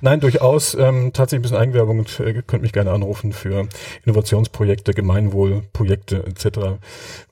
[0.01, 3.67] Nein, durchaus ähm, tatsächlich ein bisschen Eigenwerbung und äh, könnt mich gerne anrufen für
[4.03, 6.79] Innovationsprojekte, Gemeinwohlprojekte etc.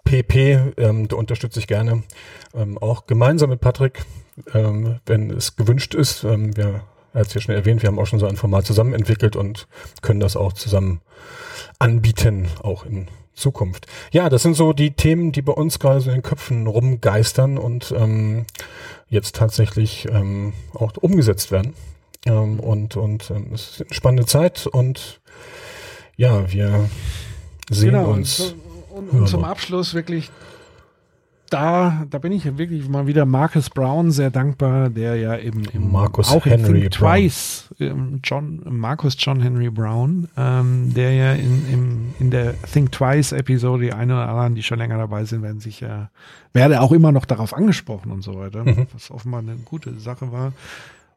[0.04, 2.04] PP, ähm, da unterstütze ich gerne.
[2.54, 4.06] Ähm, auch gemeinsam mit Patrick,
[4.54, 6.24] ähm, wenn es gewünscht ist.
[6.24, 8.66] Ähm, wir, er hat es ja schon erwähnt, wir haben auch schon so ein Format
[8.68, 9.68] zusammen entwickelt und
[10.02, 11.02] können das auch zusammen
[11.80, 13.88] anbieten, auch in Zukunft.
[14.12, 17.58] Ja, das sind so die Themen, die bei uns gerade so in den Köpfen rumgeistern
[17.58, 18.46] und ähm,
[19.10, 21.74] jetzt tatsächlich ähm, auch umgesetzt werden.
[22.28, 25.20] Ähm, und und ähm, es ist eine spannende Zeit und
[26.16, 26.90] ja, wir
[27.72, 28.38] sehen genau, uns.
[28.38, 28.54] So
[28.94, 30.30] und, und zum Abschluss wirklich
[31.54, 35.92] da, da bin ich wirklich mal wieder Marcus Brown sehr dankbar, der ja eben im,
[35.92, 37.74] Marcus auch Henry in Twice,
[38.24, 43.84] John, Marcus John Henry Brown, ähm, der ja in, im, in der Think Twice Episode,
[43.84, 46.10] die eine oder anderen, die schon länger dabei sind, werden sich ja,
[46.54, 48.88] werde auch immer noch darauf angesprochen und so weiter, mhm.
[48.94, 50.54] was offenbar eine gute Sache war.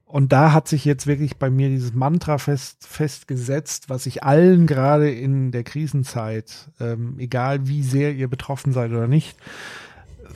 [0.04, 4.66] Und da hat sich jetzt wirklich bei mir dieses Mantra fest, festgesetzt, was ich allen
[4.66, 9.36] gerade in der Krisenzeit, ähm, egal wie sehr ihr betroffen seid oder nicht,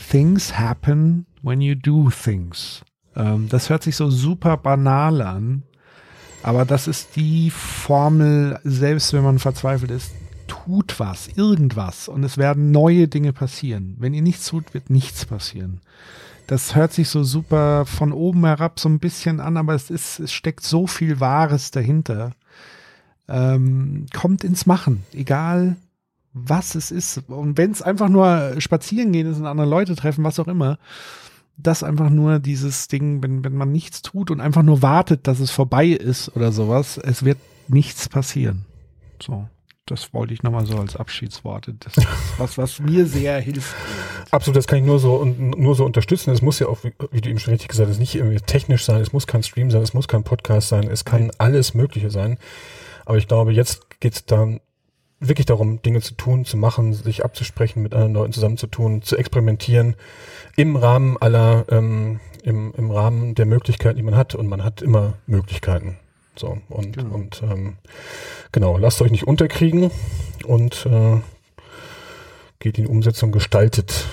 [0.00, 2.82] things happen when you do things.
[3.16, 5.62] Ähm, das hört sich so super banal an,
[6.42, 10.12] aber das ist die Formel, selbst wenn man verzweifelt ist,
[10.46, 13.96] tut was, irgendwas und es werden neue Dinge passieren.
[13.98, 15.80] Wenn ihr nichts tut, wird nichts passieren.
[16.46, 20.18] Das hört sich so super von oben herab so ein bisschen an, aber es ist,
[20.18, 22.32] es steckt so viel Wahres dahinter.
[23.28, 25.76] Ähm, kommt ins Machen, egal
[26.32, 27.28] was es ist.
[27.28, 30.78] Und wenn es einfach nur spazieren gehen ist und andere Leute treffen, was auch immer,
[31.56, 35.40] das einfach nur dieses Ding, wenn, wenn man nichts tut und einfach nur wartet, dass
[35.40, 38.64] es vorbei ist oder sowas, es wird nichts passieren.
[39.22, 39.46] So
[39.90, 41.74] das wollte ich nochmal so als Abschiedsworte.
[41.74, 42.06] Das ist
[42.38, 43.74] was, was mir sehr hilft.
[44.30, 46.30] Absolut, das kann ich nur so nur so unterstützen.
[46.30, 49.00] Es muss ja auch, wie du eben schon richtig gesagt hast, nicht irgendwie technisch sein,
[49.00, 51.30] es muss kein Stream sein, es muss kein Podcast sein, es kann Nein.
[51.38, 52.38] alles Mögliche sein.
[53.04, 54.60] Aber ich glaube, jetzt geht es dann
[55.20, 59.94] wirklich darum, Dinge zu tun, zu machen, sich abzusprechen, mit anderen Leuten zusammenzutun, zu experimentieren,
[60.56, 64.34] im Rahmen aller, ähm, im, im Rahmen der Möglichkeiten, die man hat.
[64.34, 65.98] Und man hat immer Möglichkeiten.
[66.36, 67.14] So, und, genau.
[67.14, 67.76] und ähm,
[68.50, 69.90] genau, lasst euch nicht unterkriegen
[70.46, 71.20] und äh,
[72.58, 74.06] geht in Umsetzung gestaltet.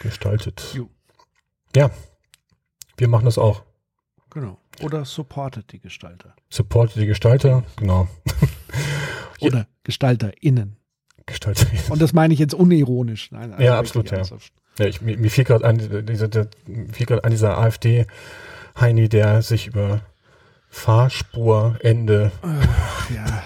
[0.00, 0.72] Gestaltet.
[0.74, 0.88] Jo.
[1.76, 1.90] Ja,
[2.96, 3.62] wir machen das auch.
[4.30, 4.58] Genau.
[4.82, 6.34] Oder supportet die Gestalter.
[6.50, 8.08] Supportet die Gestalter, genau.
[9.40, 9.66] Oder ja.
[9.84, 10.76] GestalterInnen.
[11.26, 11.90] GestalterInnen.
[11.90, 13.30] Und das meine ich jetzt unironisch.
[13.30, 14.22] Nein, also ja, absolut, ja.
[14.78, 16.48] ja ich, mir, mir fiel gerade an, der,
[16.92, 20.02] fiel an dieser AfD-Heini, der sich über
[20.78, 22.30] Fahrspurende.
[23.14, 23.42] ja,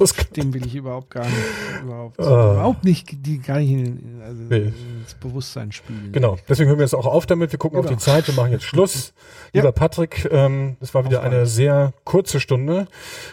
[0.00, 1.36] ich, dem will ich überhaupt gar nicht,
[1.82, 2.22] überhaupt, uh.
[2.22, 4.72] überhaupt nicht, die gar nicht in, also nee.
[5.00, 6.12] ins Bewusstsein spielen.
[6.12, 7.52] Genau, deswegen hören wir jetzt auch auf damit.
[7.52, 7.90] Wir gucken genau.
[7.90, 9.12] auf die Zeit, wir machen jetzt Schluss.
[9.52, 9.60] ja.
[9.60, 12.88] Lieber Patrick, ähm, das war wieder eine sehr kurze Stunde.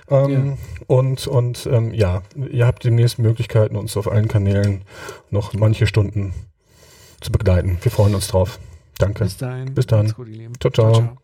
[0.09, 0.57] Ähm, ja.
[0.87, 4.81] Und, und ähm, ja, ihr habt demnächst Möglichkeiten, uns auf allen Kanälen
[5.29, 6.33] noch manche Stunden
[7.21, 7.77] zu begleiten.
[7.81, 8.59] Wir freuen uns drauf.
[8.97, 9.23] Danke.
[9.23, 9.73] Bis dahin.
[9.73, 10.07] Bis dann.
[10.07, 10.25] Ciao,
[10.59, 10.71] ciao.
[10.71, 11.22] ciao, ciao.